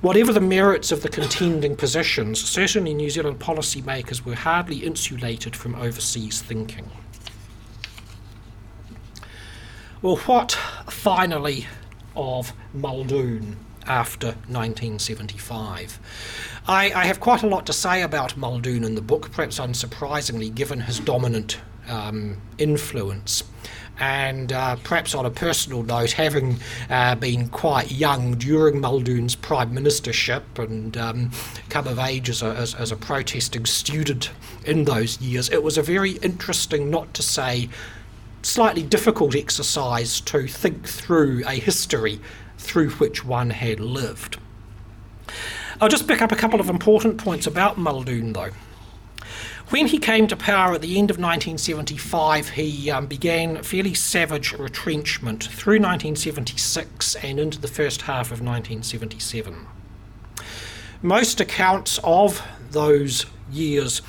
Whatever 0.00 0.32
the 0.32 0.40
merits 0.40 0.90
of 0.90 1.02
the 1.02 1.08
contending 1.08 1.76
positions, 1.76 2.42
certainly 2.42 2.94
New 2.94 3.10
Zealand 3.10 3.38
policymakers 3.38 4.24
were 4.24 4.34
hardly 4.34 4.78
insulated 4.78 5.54
from 5.54 5.74
overseas 5.74 6.42
thinking. 6.42 6.90
Well, 10.00 10.16
what 10.16 10.52
finally 10.88 11.66
of 12.16 12.52
Muldoon? 12.74 13.56
After 13.86 14.28
1975. 14.48 15.98
I, 16.66 16.92
I, 16.92 17.04
have 17.06 17.20
quite 17.20 17.42
a 17.42 17.46
lot 17.46 17.66
to 17.66 17.72
say 17.72 18.02
about 18.02 18.36
Muldoon 18.36 18.84
in 18.84 18.94
the 18.94 19.02
book, 19.02 19.32
perhaps 19.32 19.58
unsurprisingly, 19.58 20.54
given 20.54 20.80
his 20.80 21.00
dominant 21.00 21.58
um, 21.88 22.40
influence. 22.58 23.44
And 23.98 24.52
uh, 24.52 24.76
perhaps 24.76 25.14
on 25.14 25.26
a 25.26 25.30
personal 25.30 25.82
note, 25.82 26.12
having 26.12 26.58
uh, 26.88 27.14
been 27.14 27.48
quite 27.48 27.90
young 27.90 28.34
during 28.34 28.80
Muldoon's 28.80 29.34
prime 29.34 29.72
ministership 29.72 30.42
and 30.58 30.96
um, 30.96 31.30
come 31.68 31.86
of 31.86 31.98
age 31.98 32.30
as 32.30 32.42
a, 32.42 32.46
as, 32.46 32.74
as 32.74 32.90
a 32.90 32.96
protesting 32.96 33.66
student 33.66 34.30
in 34.64 34.84
those 34.84 35.20
years, 35.20 35.50
it 35.50 35.62
was 35.62 35.76
a 35.76 35.82
very 35.82 36.12
interesting, 36.12 36.90
not 36.90 37.12
to 37.14 37.22
say 37.22 37.68
slightly 38.42 38.82
difficult 38.82 39.36
exercise 39.36 40.20
to 40.20 40.46
think 40.46 40.88
through 40.88 41.42
a 41.46 41.52
history 41.52 42.20
through 42.62 42.90
which 42.90 43.24
one 43.24 43.50
had 43.50 43.80
lived. 43.80 44.38
I'll 45.80 45.88
just 45.88 46.06
pick 46.06 46.22
up 46.22 46.32
a 46.32 46.36
couple 46.36 46.60
of 46.60 46.70
important 46.70 47.18
points 47.18 47.46
about 47.46 47.76
Muldoon, 47.76 48.32
though. 48.32 48.50
When 49.70 49.86
he 49.86 49.98
came 49.98 50.26
to 50.28 50.36
power 50.36 50.74
at 50.74 50.82
the 50.82 50.98
end 50.98 51.10
of 51.10 51.16
1975, 51.16 52.50
he 52.50 52.90
um, 52.90 53.06
began 53.06 53.62
fairly 53.62 53.94
savage 53.94 54.52
retrenchment 54.52 55.44
through 55.44 55.76
1976 55.78 57.14
and 57.16 57.40
into 57.40 57.58
the 57.58 57.68
first 57.68 58.02
half 58.02 58.26
of 58.26 58.42
1977. 58.42 59.66
Most 61.00 61.40
accounts 61.40 61.98
of 62.04 62.46
those 62.70 63.26
years 63.50 64.02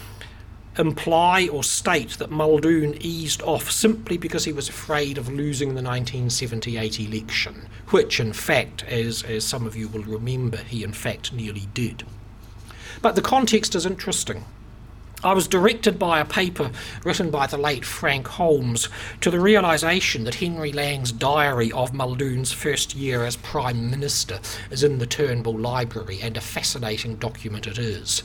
imply 0.78 1.48
or 1.48 1.64
state 1.64 2.18
that 2.18 2.32
Muldoon 2.32 2.96
eased 3.00 3.42
off 3.44 3.70
simply 3.70 4.18
because 4.18 4.46
he 4.46 4.54
was 4.54 4.70
afraid 4.70 5.18
of 5.18 5.30
losing 5.30 5.70
the 5.70 5.84
1978 5.84 7.00
election, 7.00 7.68
which, 7.90 8.20
in 8.20 8.34
fact, 8.34 8.84
as, 8.86 9.24
as 9.24 9.46
some 9.46 9.68
of 9.68 9.76
you 9.76 9.88
will 9.88 10.04
remember, 10.04 10.58
he 10.58 10.84
in 10.84 10.94
fact 10.94 11.34
nearly 11.34 11.68
did. 11.74 12.04
But 13.02 13.16
the 13.16 13.22
context 13.22 13.76
is 13.76 13.86
interesting. 13.86 14.46
I 15.24 15.34
was 15.34 15.48
directed 15.48 15.98
by 15.98 16.20
a 16.20 16.26
paper 16.26 16.70
written 17.06 17.32
by 17.32 17.48
the 17.48 17.58
late 17.58 17.86
Frank 17.86 18.28
Holmes 18.28 18.90
to 19.22 19.32
the 19.32 19.40
realization 19.40 20.26
that 20.26 20.36
Henry 20.36 20.74
Lang's 20.74 21.14
diary 21.14 21.72
of 21.72 21.94
Muldoon's 21.94 22.52
first 22.52 22.94
year 22.94 23.24
as 23.24 23.38
Prime 23.38 23.90
Minister 23.90 24.42
is 24.70 24.84
in 24.84 24.98
the 24.98 25.06
Turnbull 25.06 25.58
Library, 25.58 26.20
and 26.22 26.36
a 26.36 26.42
fascinating 26.42 27.16
document 27.16 27.68
it 27.68 27.78
is. 27.78 28.24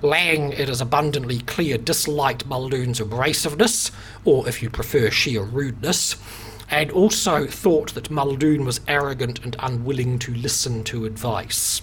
Lang, 0.00 0.52
it 0.52 0.68
is 0.68 0.80
abundantly 0.80 1.40
clear, 1.40 1.76
disliked 1.76 2.46
Muldoon's 2.46 3.00
abrasiveness, 3.00 3.90
or 4.24 4.48
if 4.48 4.62
you 4.62 4.70
prefer, 4.70 5.10
sheer 5.10 5.42
rudeness, 5.42 6.16
and 6.70 6.90
also 6.90 7.46
thought 7.46 7.94
that 7.94 8.10
Muldoon 8.10 8.64
was 8.64 8.80
arrogant 8.88 9.44
and 9.44 9.54
unwilling 9.58 10.18
to 10.20 10.34
listen 10.34 10.82
to 10.84 11.04
advice. 11.04 11.82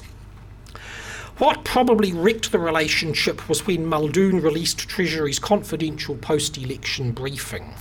What 1.37 1.63
probably 1.63 2.11
wrecked 2.11 2.51
the 2.51 2.59
relationship 2.59 3.47
was 3.47 3.65
when 3.65 3.85
Muldoon 3.85 4.41
released 4.41 4.79
Treasury's 4.79 5.39
confidential 5.39 6.17
post 6.17 6.57
election 6.57 7.11
briefing. 7.11 7.75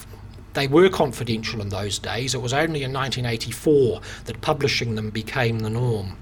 They 0.52 0.68
were 0.68 0.88
confidential 0.88 1.60
in 1.60 1.68
those 1.68 1.98
days. 1.98 2.34
It 2.34 2.42
was 2.42 2.52
only 2.52 2.84
in 2.84 2.92
1984 2.92 4.00
that 4.26 4.40
publishing 4.40 4.94
them 4.94 5.10
became 5.10 5.60
the 5.60 5.70
norm. 5.70 6.16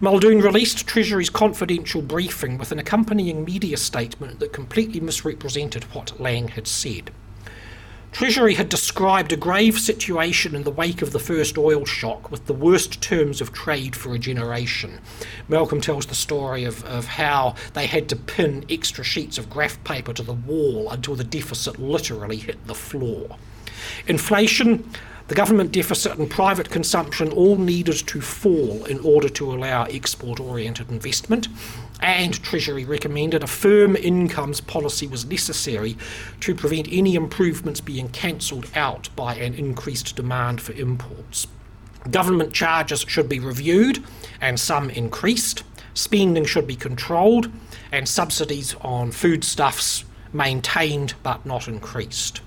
Muldoon 0.00 0.40
released 0.40 0.86
Treasury's 0.86 1.30
confidential 1.30 2.02
briefing 2.02 2.58
with 2.58 2.72
an 2.72 2.78
accompanying 2.78 3.44
media 3.44 3.76
statement 3.76 4.40
that 4.40 4.52
completely 4.52 5.00
misrepresented 5.00 5.84
what 5.94 6.20
Lang 6.20 6.48
had 6.48 6.66
said. 6.66 7.10
Treasury 8.10 8.54
had 8.54 8.68
described 8.68 9.32
a 9.32 9.36
grave 9.36 9.78
situation 9.78 10.54
in 10.54 10.62
the 10.62 10.70
wake 10.70 11.02
of 11.02 11.12
the 11.12 11.18
first 11.18 11.58
oil 11.58 11.84
shock 11.84 12.30
with 12.30 12.46
the 12.46 12.54
worst 12.54 13.02
terms 13.02 13.40
of 13.40 13.52
trade 13.52 13.94
for 13.94 14.14
a 14.14 14.18
generation. 14.18 15.00
Malcolm 15.46 15.80
tells 15.80 16.06
the 16.06 16.14
story 16.14 16.64
of, 16.64 16.82
of 16.84 17.06
how 17.06 17.54
they 17.74 17.86
had 17.86 18.08
to 18.08 18.16
pin 18.16 18.64
extra 18.70 19.04
sheets 19.04 19.36
of 19.36 19.50
graph 19.50 19.82
paper 19.84 20.12
to 20.14 20.22
the 20.22 20.32
wall 20.32 20.90
until 20.90 21.14
the 21.14 21.24
deficit 21.24 21.78
literally 21.78 22.38
hit 22.38 22.66
the 22.66 22.74
floor. 22.74 23.36
Inflation 24.06 24.90
the 25.28 25.34
government 25.34 25.72
deficit 25.72 26.18
and 26.18 26.30
private 26.30 26.70
consumption 26.70 27.30
all 27.32 27.56
needed 27.56 27.96
to 28.06 28.20
fall 28.20 28.86
in 28.86 28.98
order 29.00 29.28
to 29.28 29.52
allow 29.52 29.84
export 29.84 30.40
oriented 30.40 30.90
investment, 30.90 31.48
and 32.00 32.42
Treasury 32.42 32.86
recommended 32.86 33.42
a 33.42 33.46
firm 33.46 33.94
incomes 33.94 34.62
policy 34.62 35.06
was 35.06 35.26
necessary 35.26 35.98
to 36.40 36.54
prevent 36.54 36.88
any 36.90 37.14
improvements 37.14 37.80
being 37.80 38.08
cancelled 38.08 38.70
out 38.74 39.10
by 39.16 39.34
an 39.34 39.52
increased 39.52 40.16
demand 40.16 40.62
for 40.62 40.72
imports. 40.72 41.46
Government 42.10 42.54
charges 42.54 43.04
should 43.06 43.28
be 43.28 43.38
reviewed 43.38 44.02
and 44.40 44.58
some 44.58 44.88
increased. 44.88 45.62
Spending 45.92 46.46
should 46.46 46.66
be 46.66 46.76
controlled 46.76 47.50
and 47.92 48.08
subsidies 48.08 48.74
on 48.80 49.10
foodstuffs 49.10 50.04
maintained 50.32 51.14
but 51.22 51.44
not 51.44 51.68
increased. 51.68 52.40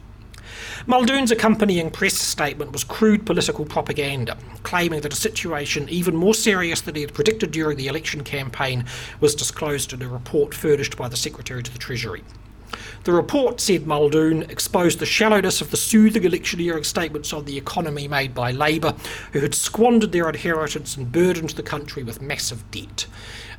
Muldoon's 0.87 1.31
accompanying 1.31 1.91
press 1.91 2.15
statement 2.15 2.71
was 2.71 2.83
crude 2.83 3.25
political 3.25 3.65
propaganda, 3.65 4.35
claiming 4.63 5.01
that 5.01 5.13
a 5.13 5.15
situation 5.15 5.87
even 5.89 6.15
more 6.15 6.33
serious 6.33 6.81
than 6.81 6.95
he 6.95 7.01
had 7.01 7.13
predicted 7.13 7.51
during 7.51 7.77
the 7.77 7.87
election 7.87 8.23
campaign 8.23 8.85
was 9.19 9.35
disclosed 9.35 9.93
in 9.93 10.01
a 10.01 10.07
report 10.07 10.55
furnished 10.55 10.97
by 10.97 11.07
the 11.07 11.15
Secretary 11.17 11.61
to 11.61 11.71
the 11.71 11.77
Treasury. 11.77 12.23
The 13.03 13.13
report, 13.13 13.59
said 13.59 13.85
Muldoon, 13.85 14.43
exposed 14.43 14.99
the 14.99 15.05
shallowness 15.05 15.61
of 15.61 15.71
the 15.71 15.77
soothing 15.77 16.23
electioneering 16.23 16.83
statements 16.83 17.33
on 17.33 17.45
the 17.45 17.57
economy 17.57 18.07
made 18.07 18.33
by 18.33 18.51
Labour, 18.51 18.95
who 19.33 19.39
had 19.39 19.53
squandered 19.53 20.11
their 20.11 20.29
inheritance 20.29 20.95
and 20.95 21.11
burdened 21.11 21.51
the 21.51 21.63
country 21.63 22.03
with 22.03 22.21
massive 22.21 22.69
debt. 22.71 23.05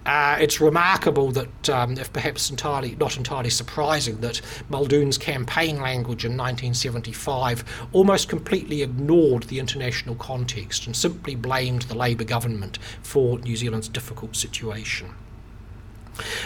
Uh, 0.05 0.37
it's 0.41 0.61
remarkable 0.61 1.31
that, 1.31 1.71
um, 1.71 1.97
if 1.97 2.13
perhaps 2.13 2.51
entirely 2.51 2.97
not 2.97 3.17
entirely 3.17 3.51
surprising, 3.51 4.21
that 4.21 4.41
Muldoon's 4.69 5.17
campaign 5.17 5.81
language 5.81 6.25
in 6.25 6.33
1975 6.33 7.65
almost 7.93 8.29
completely 8.29 8.83
ignored 8.83 9.45
the 9.45 9.61
international 9.61 10.17
context 10.17 10.87
and 10.87 10.97
simply 10.97 11.37
blamed 11.37 11.83
the 11.83 11.95
Labour 11.97 12.25
government 12.25 12.79
for 13.03 13.39
New 13.41 13.55
Zealand's 13.55 13.89
difficult 13.89 14.35
situation. 14.35 15.15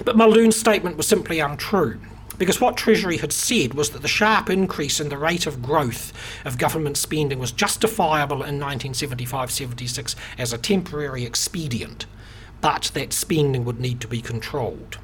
But 0.05 0.17
Muldoon's 0.17 0.57
statement 0.57 0.99
was 0.99 1.09
simply 1.09 1.41
untrue 1.41 1.99
because 2.39 2.61
what 2.61 2.77
Treasury 2.77 3.17
had 3.17 3.33
said 3.33 3.73
was 3.73 3.91
that 3.91 4.03
the 4.03 4.09
sharp 4.09 4.51
increase 4.51 5.01
in 5.01 5.09
the 5.09 5.17
rate 5.17 5.47
of 5.47 5.63
growth 5.63 6.13
of 6.45 6.59
government 6.59 6.99
spending 6.99 7.39
was 7.39 7.53
justifiable 7.53 8.37
in 8.37 8.61
1975 8.61 9.51
76 9.51 10.15
as 10.37 10.53
a 10.53 10.59
temporary 10.59 11.25
expedient 11.25 12.05
but 12.67 12.91
that 12.95 13.13
spending 13.13 13.65
would 13.65 13.79
need 13.79 14.01
to 14.01 14.09
be 14.09 14.21
controlled. 14.21 14.99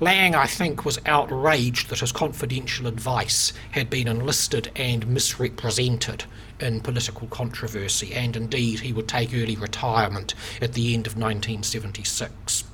Lang, 0.00 0.34
I 0.34 0.44
think, 0.44 0.84
was 0.84 1.00
outraged 1.06 1.88
that 1.88 2.00
his 2.00 2.12
confidential 2.12 2.86
advice 2.86 3.54
had 3.70 3.88
been 3.88 4.06
enlisted 4.06 4.70
and 4.76 5.06
misrepresented 5.06 6.24
in 6.60 6.82
political 6.82 7.26
controversy, 7.28 8.12
and 8.12 8.36
indeed 8.36 8.80
he 8.80 8.92
would 8.92 9.08
take 9.08 9.32
early 9.32 9.56
retirement 9.56 10.34
at 10.60 10.74
the 10.74 10.92
end 10.92 11.06
of 11.06 11.14
1976. 11.14 12.64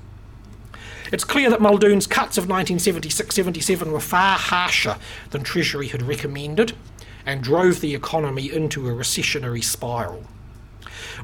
It's 1.12 1.22
clear 1.22 1.48
that 1.48 1.61
Muldoon's 1.61 2.08
cuts 2.08 2.36
of 2.36 2.48
1976 2.48 3.32
77 3.32 3.92
were 3.92 4.00
far 4.00 4.36
harsher 4.36 4.96
than 5.30 5.44
Treasury 5.44 5.86
had 5.86 6.02
recommended 6.02 6.72
and 7.24 7.44
drove 7.44 7.80
the 7.80 7.94
economy 7.94 8.52
into 8.52 8.88
a 8.88 8.92
recessionary 8.92 9.62
spiral. 9.62 10.26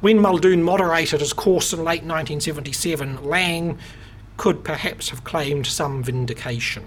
When 0.01 0.20
Muldoon 0.20 0.62
moderated 0.62 1.20
his 1.20 1.32
course 1.32 1.72
in 1.72 1.80
late 1.80 2.03
1977, 2.03 3.24
Lang 3.24 3.78
could 4.37 4.64
perhaps 4.64 5.11
have 5.11 5.24
claimed 5.24 5.66
some 5.66 6.03
vindication. 6.03 6.84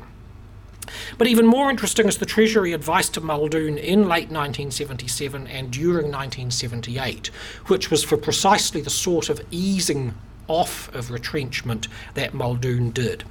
But 1.18 1.28
even 1.28 1.46
more 1.46 1.70
interesting 1.70 2.08
is 2.08 2.18
the 2.18 2.26
Treasury 2.26 2.74
advice 2.74 3.10
to 3.10 3.22
Muldoon 3.22 3.78
in 3.78 4.08
late 4.08 4.30
1977 4.30 5.48
and 5.48 5.72
during 5.72 6.12
1978, 6.12 7.28
which 7.68 7.92
was 7.92 8.04
for 8.04 8.18
precisely 8.18 8.82
the 8.82 8.90
sort 8.90 9.30
of 9.30 9.42
easing 9.52 10.16
off 10.48 10.94
of 10.96 11.12
retrenchment 11.12 11.88
that 12.16 12.34
Muldoon 12.34 12.92
did. 12.92 13.24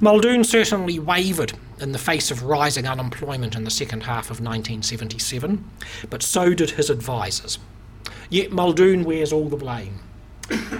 Muldoon 0.00 0.44
certainly 0.44 0.98
wavered 0.98 1.52
in 1.78 1.92
the 1.92 1.98
face 1.98 2.30
of 2.30 2.42
rising 2.42 2.88
unemployment 2.88 3.54
in 3.54 3.64
the 3.64 3.70
second 3.70 4.04
half 4.04 4.24
of 4.24 4.40
1977, 4.40 5.64
but 6.10 6.22
so 6.22 6.54
did 6.54 6.70
his 6.70 6.90
advisers. 6.90 7.58
Yet 8.30 8.52
Muldoon 8.52 9.04
wears 9.04 9.32
all 9.32 9.48
the 9.48 9.56
blame. 9.56 10.00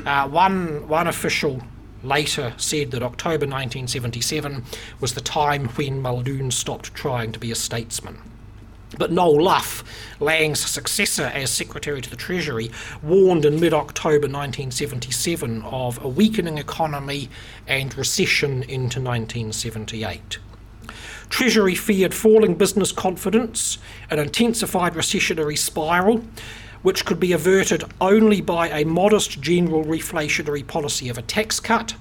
Uh, 0.04 0.28
one, 0.28 0.88
one 0.88 1.06
official 1.06 1.62
later 2.02 2.54
said 2.56 2.90
that 2.92 3.02
October 3.02 3.46
1977 3.46 4.64
was 5.00 5.14
the 5.14 5.20
time 5.20 5.68
when 5.68 6.00
Muldoon 6.00 6.50
stopped 6.50 6.94
trying 6.94 7.32
to 7.32 7.38
be 7.38 7.50
a 7.50 7.54
statesman. 7.54 8.18
But 8.96 9.12
Noel 9.12 9.42
Lough, 9.42 9.82
Lang's 10.18 10.60
successor 10.60 11.24
as 11.24 11.50
Secretary 11.50 12.00
to 12.00 12.08
the 12.08 12.16
Treasury, 12.16 12.70
warned 13.02 13.44
in 13.44 13.60
mid 13.60 13.74
October 13.74 14.28
1977 14.28 15.62
of 15.62 16.02
a 16.02 16.08
weakening 16.08 16.56
economy 16.56 17.28
and 17.66 17.96
recession 17.98 18.62
into 18.62 19.00
1978. 19.00 20.38
Treasury 21.28 21.74
feared 21.74 22.14
falling 22.14 22.54
business 22.54 22.90
confidence, 22.90 23.76
an 24.10 24.18
intensified 24.18 24.94
recessionary 24.94 25.58
spiral, 25.58 26.24
which 26.82 27.04
could 27.04 27.20
be 27.20 27.32
averted 27.32 27.84
only 28.00 28.40
by 28.40 28.68
a 28.68 28.84
modest 28.84 29.40
general 29.40 29.84
reflationary 29.84 30.66
policy 30.66 31.08
of 31.08 31.18
a 31.18 31.22
tax 31.22 31.60
cut, 31.60 31.94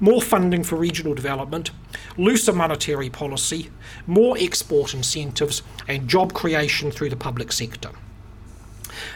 more 0.00 0.22
funding 0.22 0.64
for 0.64 0.76
regional 0.76 1.14
development, 1.14 1.70
looser 2.16 2.52
monetary 2.52 3.10
policy, 3.10 3.70
more 4.06 4.36
export 4.38 4.94
incentives, 4.94 5.62
and 5.88 6.08
job 6.08 6.32
creation 6.32 6.90
through 6.90 7.10
the 7.10 7.16
public 7.16 7.52
sector. 7.52 7.90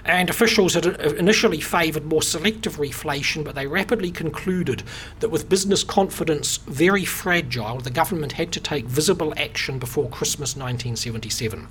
And 0.05 0.31
officials 0.31 0.75
had 0.75 0.87
initially 0.87 1.61
favoured 1.61 2.07
more 2.07 2.23
selective 2.23 2.77
reflation, 2.77 3.45
but 3.45 3.55
they 3.55 3.67
rapidly 3.67 4.11
concluded 4.11 4.83
that 5.21 5.31
with 5.31 5.49
business 5.49 5.85
confidence 5.85 6.59
very 6.59 7.05
fragile, 7.05 7.79
the 7.79 7.91
government 7.91 8.33
had 8.33 8.53
to 8.53 8.61
take 8.61 8.87
visible 8.87 9.35
action 9.37 9.79
before 9.79 10.09
Christmas 10.09 10.57
1977. 10.57 11.69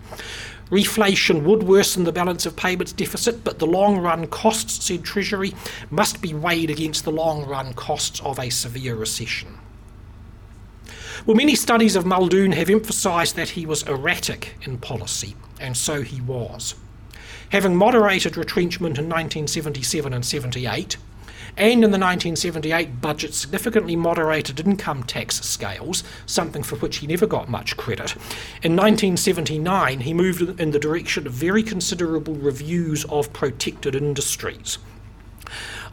Reflation 0.69 1.43
would 1.43 1.63
worsen 1.63 2.05
the 2.05 2.11
balance 2.11 2.45
of 2.45 2.55
payments 2.55 2.91
deficit, 2.91 3.43
but 3.43 3.59
the 3.59 3.67
long 3.67 3.99
run 3.99 4.25
costs, 4.27 4.83
said 4.85 5.03
Treasury, 5.03 5.53
must 5.91 6.21
be 6.21 6.33
weighed 6.33 6.71
against 6.71 7.05
the 7.05 7.11
long 7.11 7.45
run 7.45 7.73
costs 7.73 8.19
of 8.21 8.39
a 8.39 8.49
severe 8.49 8.95
recession. 8.95 9.59
Well, 11.25 11.37
many 11.37 11.55
studies 11.55 11.95
of 11.95 12.05
Muldoon 12.05 12.51
have 12.53 12.69
emphasised 12.69 13.35
that 13.35 13.49
he 13.49 13.65
was 13.65 13.83
erratic 13.83 14.55
in 14.63 14.77
policy, 14.77 15.35
and 15.59 15.77
so 15.77 16.01
he 16.01 16.21
was. 16.21 16.75
Having 17.49 17.75
moderated 17.75 18.35
retrenchment 18.35 18.97
in 18.97 19.05
1977 19.05 20.13
and 20.13 20.25
78, 20.25 20.97
and 21.57 21.83
in 21.83 21.91
the 21.91 21.99
1978 21.99 23.01
budget 23.01 23.33
significantly 23.33 23.95
moderated 23.95 24.59
income 24.59 25.03
tax 25.03 25.41
scales, 25.41 26.03
something 26.25 26.63
for 26.63 26.75
which 26.77 26.97
he 26.97 27.07
never 27.07 27.25
got 27.25 27.49
much 27.49 27.77
credit. 27.77 28.13
In 28.61 28.75
1979, 28.75 30.01
he 30.01 30.13
moved 30.13 30.59
in 30.59 30.71
the 30.71 30.79
direction 30.79 31.25
of 31.27 31.33
very 31.33 31.63
considerable 31.63 32.35
reviews 32.35 33.05
of 33.05 33.31
protected 33.33 33.95
industries 33.95 34.77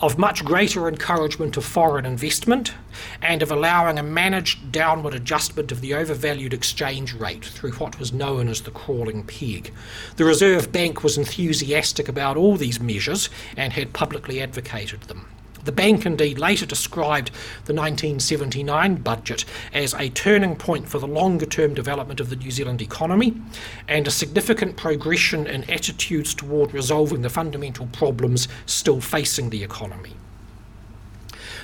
of 0.03 0.19
much 0.19 0.45
greater 0.45 0.89
encouragement 0.89 1.57
of 1.57 1.65
foreign 1.65 2.05
investment 2.05 2.75
and 3.23 3.41
of 3.41 3.53
allowing 3.53 3.99
a 3.99 4.03
managed 4.03 4.73
downward 4.73 5.15
adjustment 5.15 5.71
of 5.71 5.81
the 5.81 5.95
overvalued 5.95 6.53
exchange 6.53 7.15
rate 7.15 7.45
through 7.45 7.71
what 7.73 7.99
was 8.01 8.13
known 8.13 8.49
as 8.49 8.63
the 8.63 8.71
crawling 8.73 9.23
peg. 9.23 9.73
The 10.17 10.25
Reserve 10.25 10.73
Bank 10.73 11.05
was 11.05 11.17
enthusiastic 11.17 12.09
about 12.09 12.37
all 12.37 12.57
these 12.57 12.81
measures 12.81 13.31
and 13.57 13.73
had 13.73 13.93
publicly 13.93 14.43
advocated 14.43 15.03
them. 15.03 15.27
The 15.65 15.73
bank 15.73 16.05
indeed 16.05 16.39
later 16.39 16.67
described 16.67 17.31
the 17.65 17.75
1979 17.75 18.97
budget 18.97 19.45
as 19.73 19.95
a 19.95 20.09
turning 20.09 20.57
point 20.57 20.89
for 20.89 20.99
the 20.99 21.07
longer 21.07 21.47
term 21.47 21.75
development 21.75 22.19
of 22.19 22.31
the 22.31 22.37
New 22.37 22.51
Zealand 22.51 22.83
economy 22.83 23.41
and 23.87 24.07
a 24.07 24.11
significant 24.11 24.77
progression 24.77 25.47
in 25.47 25.69
attitudes 25.71 26.35
toward 26.35 26.75
resolving 26.75 27.23
the 27.23 27.31
fundamental 27.31 27.87
problems 27.87 28.49
still 28.67 29.01
facing 29.01 29.51
the 29.51 29.63
economy. 29.63 30.15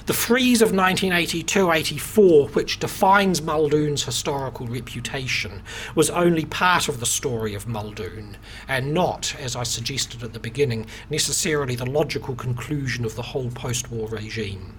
The 0.09 0.14
freeze 0.14 0.62
of 0.62 0.72
1982 0.72 1.70
84, 1.70 2.48
which 2.48 2.78
defines 2.78 3.42
Muldoon's 3.42 4.04
historical 4.04 4.66
reputation, 4.66 5.61
was 5.94 6.09
only 6.09 6.46
part 6.46 6.88
of 6.88 6.98
the 6.98 7.04
story 7.04 7.52
of 7.52 7.68
Muldoon, 7.68 8.38
and 8.66 8.94
not, 8.94 9.36
as 9.38 9.54
I 9.54 9.64
suggested 9.64 10.22
at 10.22 10.32
the 10.32 10.40
beginning, 10.40 10.86
necessarily 11.11 11.76
the 11.76 11.84
logical 11.84 12.34
conclusion 12.34 13.04
of 13.04 13.16
the 13.16 13.22
whole 13.22 13.50
post 13.50 13.90
war 13.90 14.09
regime. 14.09 14.72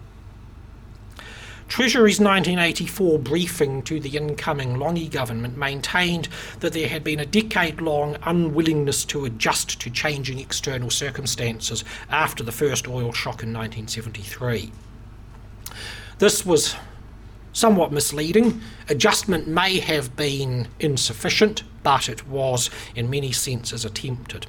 Treasury's 1.68 2.20
1984 2.20 3.20
briefing 3.20 3.84
to 3.84 4.00
the 4.00 4.18
incoming 4.18 4.80
Lange 4.80 5.12
government 5.12 5.56
maintained 5.56 6.28
that 6.62 6.74
there 6.74 6.90
had 6.90 7.04
been 7.04 7.20
a 7.20 7.26
decade 7.28 7.82
long 7.82 8.18
unwillingness 8.24 9.06
to 9.06 9.26
adjust 9.26 9.80
to 9.82 9.92
changing 9.92 10.40
external 10.40 10.90
circumstances 10.90 11.84
after 12.10 12.44
the 12.44 12.52
first 12.52 12.88
oil 12.88 13.14
shock 13.14 13.44
in 13.44 13.54
1973. 13.54 14.72
This 16.20 16.46
was 16.46 16.76
somewhat 17.54 17.94
misleading. 17.94 18.62
Adjustment 18.90 19.48
may 19.48 19.80
have 19.80 20.18
been 20.18 20.68
insufficient, 20.80 21.64
but 21.82 22.10
it 22.10 22.28
was, 22.28 22.70
in 22.94 23.10
many 23.10 23.32
senses, 23.32 23.86
attempted. 23.86 24.46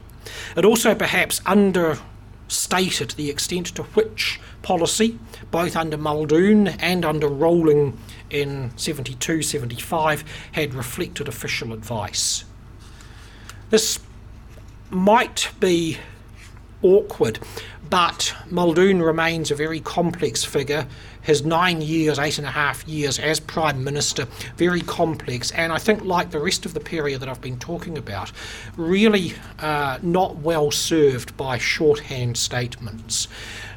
It 0.57 0.65
also 0.65 0.97
perhaps 0.97 1.41
understated 1.47 3.11
the 3.11 3.31
extent 3.31 3.69
to 3.77 3.85
which 3.85 4.41
policy, 4.63 5.19
both 5.53 5.77
under 5.77 5.97
Muldoon 5.97 6.69
and 6.69 7.05
under 7.05 7.29
Rowling 7.29 7.97
in 8.31 8.77
72 8.77 9.43
75, 9.43 10.25
had 10.53 10.75
reflected 10.75 11.29
official 11.29 11.73
advice. 11.73 12.45
This 13.71 14.01
might 14.91 15.51
be 15.61 15.99
awkward. 16.83 17.39
But 17.89 18.35
Muldoon 18.49 19.03
remains 19.03 19.51
a 19.51 19.57
very 19.57 19.81
complex 19.81 20.45
figure. 20.45 20.87
His 21.23 21.45
nine 21.45 21.81
years, 21.83 22.19
eight 22.19 22.39
and 22.39 22.47
a 22.47 22.51
half 22.51 22.87
years 22.89 23.19
as 23.19 23.41
Prime 23.41 23.85
Minister, 23.85 24.27
very 24.57 24.81
complex, 24.81 25.51
and 25.53 25.73
I 25.73 25.79
think, 25.79 26.05
like 26.05 26.31
the 26.31 26.41
rest 26.41 26.67
of 26.67 26.75
the 26.75 26.81
period 26.81 27.21
that 27.21 27.29
I've 27.29 27.41
been 27.41 27.59
talking 27.59 27.99
about, 27.99 28.33
really 28.77 29.35
uh, 29.59 29.99
not 30.03 30.37
well 30.37 30.71
served 30.71 31.37
by 31.37 31.59
shorthand 31.59 32.37
statements. 32.37 33.29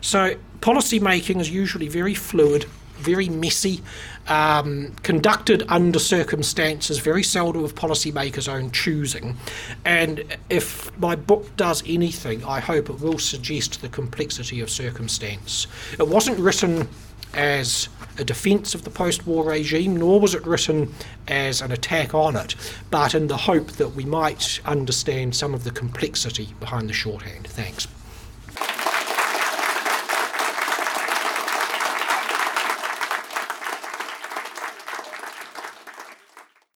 So, 0.02 0.36
policy 0.62 1.00
making 1.00 1.40
is 1.40 1.50
usually 1.50 1.88
very 1.88 2.14
fluid, 2.14 2.66
very 2.98 3.28
messy, 3.28 3.82
um, 4.28 4.94
conducted 5.04 5.64
under 5.68 6.00
circumstances 6.00 7.00
very 7.00 7.24
seldom 7.24 7.64
of 7.64 7.76
policymakers' 7.76 8.48
own 8.48 8.72
choosing. 8.72 9.36
And 9.84 10.24
if 10.50 10.98
my 10.98 11.16
book 11.16 11.56
does 11.58 11.84
anything, 11.86 12.44
I 12.46 12.60
hope 12.60 12.90
it 12.90 13.00
will 13.00 13.20
suggest 13.20 13.82
the 13.82 13.90
complexity 13.90 14.62
of 14.62 14.70
circumstance. 14.70 15.68
It 16.00 16.08
wasn't 16.08 16.40
written 16.40 16.88
as 17.34 17.90
a 18.18 18.24
defence 18.24 18.76
of 18.76 18.84
the 18.84 18.90
post 18.90 19.26
war 19.26 19.44
regime, 19.46 19.98
nor 19.98 20.20
was 20.20 20.36
it 20.36 20.46
written 20.46 20.94
as 21.28 21.62
an 21.62 21.72
attack 21.72 22.14
on 22.14 22.36
it, 22.36 22.56
but 22.92 23.16
in 23.16 23.28
the 23.28 23.38
hope 23.38 23.72
that 23.74 23.90
we 23.90 24.06
might 24.06 24.60
understand 24.66 25.36
some 25.36 25.54
of 25.54 25.64
the 25.64 25.72
complexity 25.72 26.54
behind 26.60 26.90
the 26.90 26.94
shorthand. 26.94 27.48
Thanks. 27.48 27.88